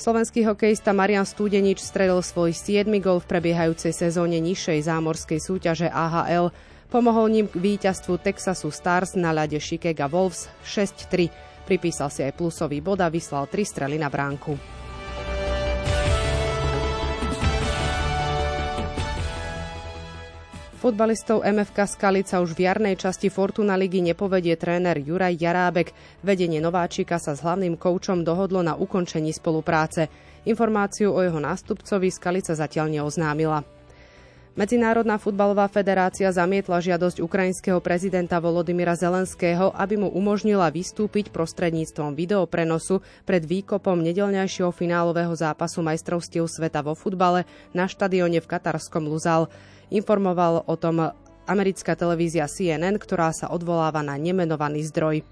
Slovenský 0.00 0.40
hokejista 0.48 0.96
Marian 0.96 1.28
Studenič 1.28 1.84
strelil 1.84 2.24
svoj 2.24 2.56
7. 2.56 2.88
gol 3.04 3.20
v 3.20 3.28
prebiehajúcej 3.28 3.92
sezóne 3.92 4.40
nižšej 4.40 4.88
zámorskej 4.88 5.36
súťaže 5.36 5.92
AHL. 5.92 6.48
Pomohol 6.88 7.28
ním 7.28 7.46
k 7.52 7.60
víťazstvu 7.60 8.16
Texasu 8.24 8.72
Stars 8.72 9.12
na 9.12 9.36
ľade 9.36 9.60
Chicago 9.60 10.08
Wolves 10.08 10.48
6-3. 10.64 11.52
Pripísal 11.64 12.12
si 12.12 12.20
aj 12.20 12.36
plusový 12.36 12.84
bod 12.84 13.00
a 13.00 13.08
vyslal 13.08 13.48
tri 13.48 13.64
strely 13.64 13.96
na 13.96 14.12
bránku. 14.12 14.74
Futbalistov 20.84 21.40
MFK 21.48 21.88
Skalica 21.88 22.44
už 22.44 22.52
v 22.52 22.68
jarnej 22.68 23.00
časti 23.00 23.32
Fortuna 23.32 23.72
ligy 23.72 24.04
nepovedie 24.04 24.52
tréner 24.60 25.00
Juraj 25.00 25.40
Jarábek. 25.40 25.96
Vedenie 26.20 26.60
Nováčika 26.60 27.16
sa 27.16 27.32
s 27.32 27.40
hlavným 27.40 27.80
koučom 27.80 28.20
dohodlo 28.20 28.60
na 28.60 28.76
ukončení 28.76 29.32
spolupráce. 29.32 30.12
Informáciu 30.44 31.16
o 31.16 31.24
jeho 31.24 31.40
nástupcovi 31.40 32.12
Skalica 32.12 32.52
zatiaľ 32.52 33.00
neoznámila. 33.00 33.64
Medzinárodná 34.54 35.18
futbalová 35.18 35.66
federácia 35.66 36.30
zamietla 36.30 36.78
žiadosť 36.78 37.18
ukrajinského 37.18 37.82
prezidenta 37.82 38.38
Volodymyra 38.38 38.94
Zelenského, 38.94 39.74
aby 39.74 39.98
mu 39.98 40.06
umožnila 40.14 40.70
vystúpiť 40.70 41.34
prostredníctvom 41.34 42.14
videoprenosu 42.14 43.02
pred 43.26 43.42
výkopom 43.42 43.98
nedelňajšieho 43.98 44.70
finálového 44.70 45.34
zápasu 45.34 45.82
majstrovstiev 45.82 46.46
sveta 46.46 46.86
vo 46.86 46.94
futbale 46.94 47.50
na 47.74 47.90
štadióne 47.90 48.38
v 48.38 48.46
katarskom 48.46 49.10
Luzal. 49.10 49.50
Informoval 49.90 50.62
o 50.70 50.74
tom 50.78 51.02
americká 51.50 51.98
televízia 51.98 52.46
CNN, 52.46 52.94
ktorá 53.02 53.34
sa 53.34 53.50
odvoláva 53.50 54.06
na 54.06 54.14
nemenovaný 54.14 54.86
zdroj. 54.86 55.26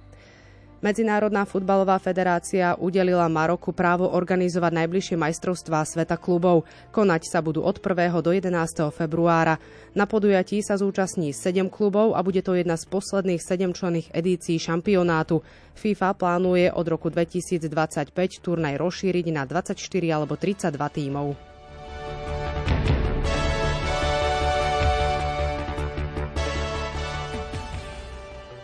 Medzinárodná 0.82 1.46
futbalová 1.46 1.94
federácia 2.02 2.74
udelila 2.74 3.30
Maroku 3.30 3.70
právo 3.70 4.10
organizovať 4.10 4.82
najbližšie 4.82 5.14
majstrovstvá 5.14 5.86
sveta 5.86 6.18
klubov. 6.18 6.66
Konať 6.90 7.22
sa 7.30 7.38
budú 7.38 7.62
od 7.62 7.78
1. 7.78 8.18
do 8.18 8.34
11. 8.34 8.90
februára. 8.90 9.62
Na 9.94 10.10
podujatí 10.10 10.58
sa 10.58 10.74
zúčastní 10.74 11.30
7 11.30 11.70
klubov 11.70 12.18
a 12.18 12.26
bude 12.26 12.42
to 12.42 12.58
jedna 12.58 12.74
z 12.74 12.90
posledných 12.90 13.38
7 13.38 13.70
členných 13.78 14.10
edícií 14.10 14.58
šampionátu. 14.58 15.46
FIFA 15.78 16.18
plánuje 16.18 16.74
od 16.74 16.86
roku 16.90 17.14
2025 17.14 18.10
turnaj 18.42 18.74
rozšíriť 18.74 19.26
na 19.30 19.46
24 19.46 19.78
alebo 20.10 20.34
32 20.34 20.66
tímov. 20.98 21.51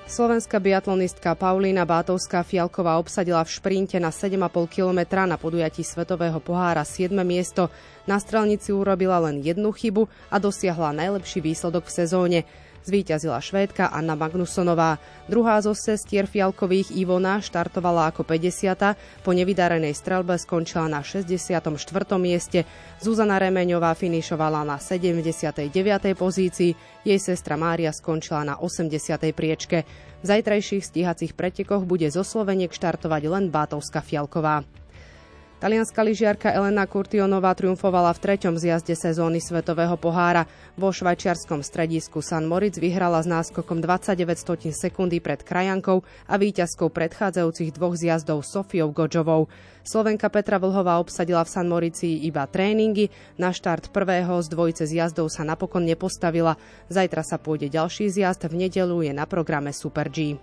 Slovenská 0.09 0.57
biatlonistka 0.57 1.37
Paulína 1.37 1.85
Bátovská 1.85 2.40
Fialková 2.40 2.97
obsadila 2.97 3.44
v 3.44 3.53
šprinte 3.53 4.01
na 4.01 4.09
7,5 4.09 4.40
kilometra 4.73 5.29
na 5.29 5.37
podujatí 5.37 5.85
Svetového 5.85 6.40
pohára 6.40 6.81
7. 6.81 7.12
miesto. 7.29 7.68
Na 8.09 8.16
strelnici 8.16 8.73
urobila 8.73 9.21
len 9.29 9.44
jednu 9.44 9.68
chybu 9.68 10.09
a 10.33 10.40
dosiahla 10.40 10.97
najlepší 10.97 11.44
výsledok 11.44 11.85
v 11.85 11.92
sezóne. 11.92 12.38
Zvíťazila 12.87 13.43
Švédka 13.43 13.91
Anna 13.91 14.14
Magnusonová. 14.14 14.97
Druhá 15.27 15.59
zo 15.61 15.75
sestier 15.77 16.25
Fialkových 16.25 16.95
Ivona 16.95 17.43
štartovala 17.43 18.14
ako 18.14 18.25
50. 18.25 19.25
Po 19.27 19.31
nevydarenej 19.35 19.93
strelbe 19.93 20.38
skončila 20.38 20.87
na 20.87 21.05
64. 21.05 21.69
mieste. 22.17 22.64
Zuzana 23.03 23.37
Remeňová 23.37 23.93
finišovala 23.93 24.64
na 24.64 24.81
79. 24.81 25.69
pozícii. 26.17 26.73
Jej 27.05 27.21
sestra 27.21 27.59
Mária 27.61 27.91
skončila 27.91 28.47
na 28.47 28.55
80. 28.57 28.95
priečke. 29.37 29.85
V 30.19 30.25
zajtrajších 30.27 30.83
stíhacích 30.83 31.33
pretekoch 31.37 31.87
bude 31.87 32.11
zo 32.11 32.27
Sloveniek 32.27 32.75
štartovať 32.75 33.23
len 33.31 33.45
Bátovská 33.55 34.03
Fialková. 34.03 34.67
Talianská 35.59 36.07
lyžiarka 36.07 36.55
Elena 36.55 36.87
Kurtionová 36.87 37.51
triumfovala 37.51 38.14
v 38.14 38.23
treťom 38.23 38.55
zjazde 38.55 38.94
sezóny 38.94 39.42
Svetového 39.42 39.99
pohára. 39.99 40.47
Vo 40.79 40.94
švajčiarskom 40.94 41.66
stredisku 41.66 42.23
San 42.23 42.47
Moritz 42.47 42.79
vyhrala 42.79 43.18
s 43.18 43.27
náskokom 43.27 43.83
29 43.83 44.38
stotín 44.38 44.71
sekundy 44.71 45.18
pred 45.18 45.42
krajankou 45.42 46.07
a 46.31 46.38
víťazkou 46.38 46.94
predchádzajúcich 46.94 47.75
dvoch 47.75 47.99
zjazdov 47.99 48.47
Sofiou 48.47 48.94
Godžovou. 48.94 49.51
Slovenka 49.83 50.31
Petra 50.31 50.62
Vlhová 50.62 51.03
obsadila 51.03 51.42
v 51.42 51.51
San 51.51 51.66
Morici 51.66 52.23
iba 52.23 52.47
tréningy. 52.47 53.11
Na 53.35 53.51
štart 53.51 53.90
prvého 53.90 54.38
z 54.38 54.55
dvojice 54.55 54.87
zjazdov 54.87 55.27
sa 55.27 55.42
napokon 55.42 55.83
nepostavila. 55.83 56.55
Zajtra 56.87 57.27
sa 57.27 57.35
pôjde 57.35 57.66
ďalší 57.66 58.07
zjazd, 58.14 58.47
v 58.47 58.62
nedelu 58.71 59.11
je 59.11 59.11
na 59.11 59.27
programe 59.27 59.75
Super 59.75 60.07
G. 60.07 60.38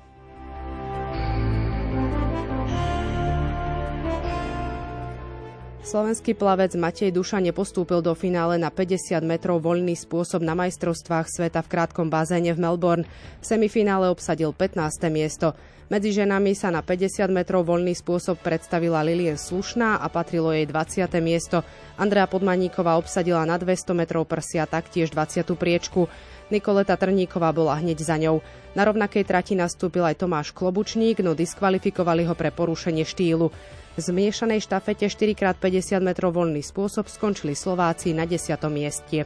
Slovenský 5.85 6.33
plavec 6.33 6.73
Matej 6.73 7.13
Duša 7.13 7.37
nepostúpil 7.37 8.01
do 8.01 8.17
finále 8.17 8.57
na 8.57 8.73
50 8.73 9.21
metrov 9.21 9.61
voľný 9.61 9.93
spôsob 9.93 10.41
na 10.41 10.57
majstrovstvách 10.57 11.29
sveta 11.29 11.61
v 11.61 11.69
krátkom 11.69 12.09
bazéne 12.09 12.57
v 12.57 12.57
Melbourne. 12.57 13.05
V 13.37 13.45
semifinále 13.45 14.09
obsadil 14.09 14.49
15. 14.49 14.81
miesto. 15.13 15.53
Medzi 15.93 16.09
ženami 16.09 16.57
sa 16.57 16.73
na 16.73 16.81
50 16.81 17.29
metrov 17.29 17.69
voľný 17.69 17.93
spôsob 17.93 18.41
predstavila 18.41 19.05
Lilien 19.05 19.37
Slušná 19.37 20.01
a 20.01 20.09
patrilo 20.09 20.49
jej 20.49 20.65
20. 20.65 21.05
miesto. 21.21 21.61
Andrea 22.01 22.25
Podmaníková 22.25 22.97
obsadila 22.97 23.45
na 23.45 23.61
200 23.61 23.93
metrov 23.93 24.25
prsia 24.25 24.65
taktiež 24.65 25.13
20. 25.13 25.53
priečku. 25.53 26.09
Nikoleta 26.49 26.97
Trníková 26.97 27.53
bola 27.53 27.77
hneď 27.77 28.01
za 28.01 28.17
ňou. 28.17 28.41
Na 28.73 28.89
rovnakej 28.89 29.21
trati 29.21 29.53
nastúpil 29.53 30.01
aj 30.01 30.17
Tomáš 30.17 30.49
Klobučník, 30.49 31.21
no 31.21 31.37
diskvalifikovali 31.37 32.25
ho 32.25 32.33
pre 32.33 32.49
porušenie 32.49 33.05
štýlu. 33.05 33.53
V 33.95 34.03
zmiešanej 34.03 34.59
štafete 34.59 35.07
4x50 35.07 36.03
metrov 36.03 36.35
voľný 36.35 36.59
spôsob 36.59 37.07
skončili 37.07 37.55
Slováci 37.55 38.11
na 38.11 38.27
10. 38.27 38.59
mieste. 38.67 39.23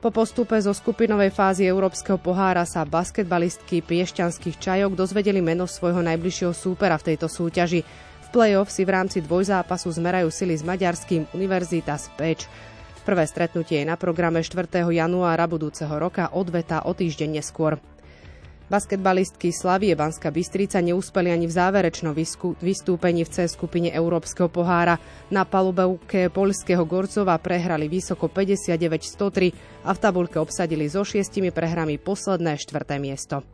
Po 0.00 0.08
postupe 0.08 0.56
zo 0.64 0.72
skupinovej 0.72 1.28
fázy 1.28 1.68
Európskeho 1.68 2.16
pohára 2.16 2.64
sa 2.64 2.88
basketbalistky 2.88 3.84
piešťanských 3.84 4.56
čajok 4.56 4.96
dozvedeli 4.96 5.44
meno 5.44 5.68
svojho 5.68 6.00
najbližšieho 6.00 6.56
súpera 6.56 6.96
v 6.96 7.12
tejto 7.12 7.28
súťaži. 7.28 7.84
V 8.24 8.28
play-off 8.32 8.72
si 8.72 8.88
v 8.88 8.96
rámci 8.96 9.20
dvojzápasu 9.20 9.92
zmerajú 9.92 10.32
sily 10.32 10.56
s 10.56 10.64
maďarským 10.64 11.28
Univerzitas 11.36 12.08
Peč. 12.16 12.48
Prvé 13.04 13.28
stretnutie 13.28 13.84
je 13.84 13.86
na 13.86 14.00
programe 14.00 14.40
4. 14.40 14.88
januára 14.88 15.44
budúceho 15.44 15.92
roka, 16.00 16.32
odveta 16.32 16.80
o 16.88 16.96
týždeň 16.96 17.44
neskôr. 17.44 17.76
Basketbalistky 18.72 19.52
Slavie 19.52 19.92
Banska 19.92 20.32
Bystrica 20.32 20.80
neúspeli 20.80 21.28
ani 21.28 21.44
v 21.44 21.52
záverečnom 21.52 22.16
vystúpení 22.56 23.20
v 23.20 23.28
C 23.28 23.44
skupine 23.44 23.92
Európskeho 23.92 24.48
pohára. 24.48 24.96
Na 25.28 25.44
palubevke 25.44 26.32
poľského 26.32 26.80
Gorcova 26.88 27.36
prehrali 27.36 27.92
vysoko 27.92 28.32
59-103 28.32 29.84
a 29.84 29.92
v 29.92 29.98
tabulke 30.00 30.40
obsadili 30.40 30.88
so 30.88 31.04
šiestimi 31.04 31.52
prehrami 31.52 32.00
posledné 32.00 32.56
štvrté 32.56 32.96
miesto. 32.96 33.44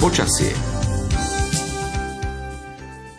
Počasie 0.00 0.56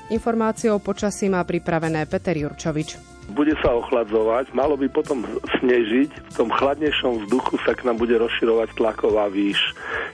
Informácie 0.09 0.73
o 0.73 0.81
počasí 0.81 1.29
má 1.29 1.45
pripravené 1.45 2.09
Peter 2.09 2.33
Jurčovič 2.33 3.16
bude 3.31 3.53
sa 3.59 3.75
ochladzovať, 3.75 4.55
malo 4.55 4.79
by 4.79 4.87
potom 4.87 5.27
snežiť, 5.59 6.09
v 6.09 6.31
tom 6.35 6.49
chladnejšom 6.51 7.27
vzduchu 7.27 7.59
sa 7.67 7.75
k 7.75 7.83
nám 7.83 7.99
bude 7.99 8.15
rozširovať 8.15 8.73
tlaková 8.79 9.27
výš, 9.27 9.59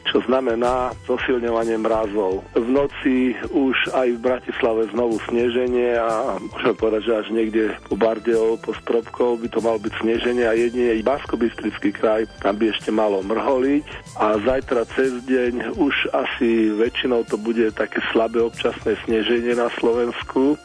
čo 0.10 0.20
znamená 0.26 0.92
zosilňovanie 1.06 1.78
mrazov. 1.78 2.42
V 2.58 2.68
noci 2.68 3.38
už 3.54 3.76
aj 3.94 4.08
v 4.18 4.24
Bratislave 4.24 4.90
znovu 4.92 5.22
sneženie 5.30 5.96
a 5.98 6.38
môžeme 6.42 6.76
povedať, 6.76 7.02
že 7.06 7.14
až 7.14 7.28
niekde 7.30 7.64
po 7.86 7.96
Bardejov, 7.96 8.62
po 8.66 8.74
Stropkov 8.82 9.42
by 9.42 9.48
to 9.52 9.60
malo 9.62 9.78
byť 9.78 9.94
sneženie 10.02 10.46
a 10.50 10.58
jedine 10.58 10.98
basko 11.04 11.36
kraj, 11.94 12.26
tam 12.42 12.56
by 12.58 12.72
ešte 12.72 12.90
malo 12.90 13.20
mrholiť 13.22 13.86
a 14.18 14.40
zajtra 14.42 14.88
cez 14.96 15.12
deň 15.28 15.78
už 15.78 15.96
asi 16.16 16.72
väčšinou 16.74 17.28
to 17.28 17.36
bude 17.38 17.76
také 17.76 18.00
slabé 18.16 18.40
občasné 18.42 18.96
sneženie 19.06 19.54
na 19.54 19.68
Slovensku 19.78 20.58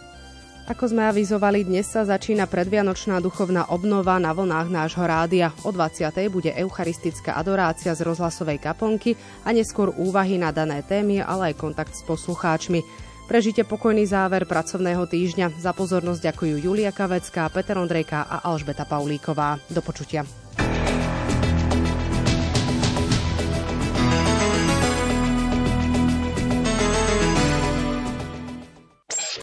ako 0.69 0.85
sme 0.93 1.09
avizovali, 1.09 1.65
dnes 1.65 1.89
sa 1.89 2.05
začína 2.05 2.45
predvianočná 2.45 3.25
duchovná 3.25 3.73
obnova 3.73 4.21
na 4.21 4.37
vlnách 4.37 4.69
nášho 4.69 5.01
rádia. 5.01 5.49
O 5.65 5.73
20. 5.73 6.13
bude 6.29 6.53
eucharistická 6.53 7.41
adorácia 7.41 7.97
z 7.97 8.05
rozhlasovej 8.05 8.61
kaponky 8.61 9.17
a 9.49 9.57
neskôr 9.57 9.97
úvahy 9.97 10.37
na 10.37 10.53
dané 10.53 10.85
témy, 10.85 11.25
ale 11.25 11.51
aj 11.51 11.55
kontakt 11.57 11.97
s 11.97 12.05
poslucháčmi. 12.05 12.85
Prežite 13.25 13.65
pokojný 13.65 14.05
záver 14.05 14.45
pracovného 14.45 15.09
týždňa. 15.09 15.57
Za 15.57 15.73
pozornosť 15.73 16.21
ďakujú 16.33 16.61
Julia 16.61 16.93
Kavecká, 16.93 17.49
Peter 17.49 17.81
Ondrejka 17.81 18.29
a 18.29 18.45
Alžbeta 18.45 18.85
Paulíková. 18.85 19.57
Do 19.73 19.81
počutia. 19.81 20.48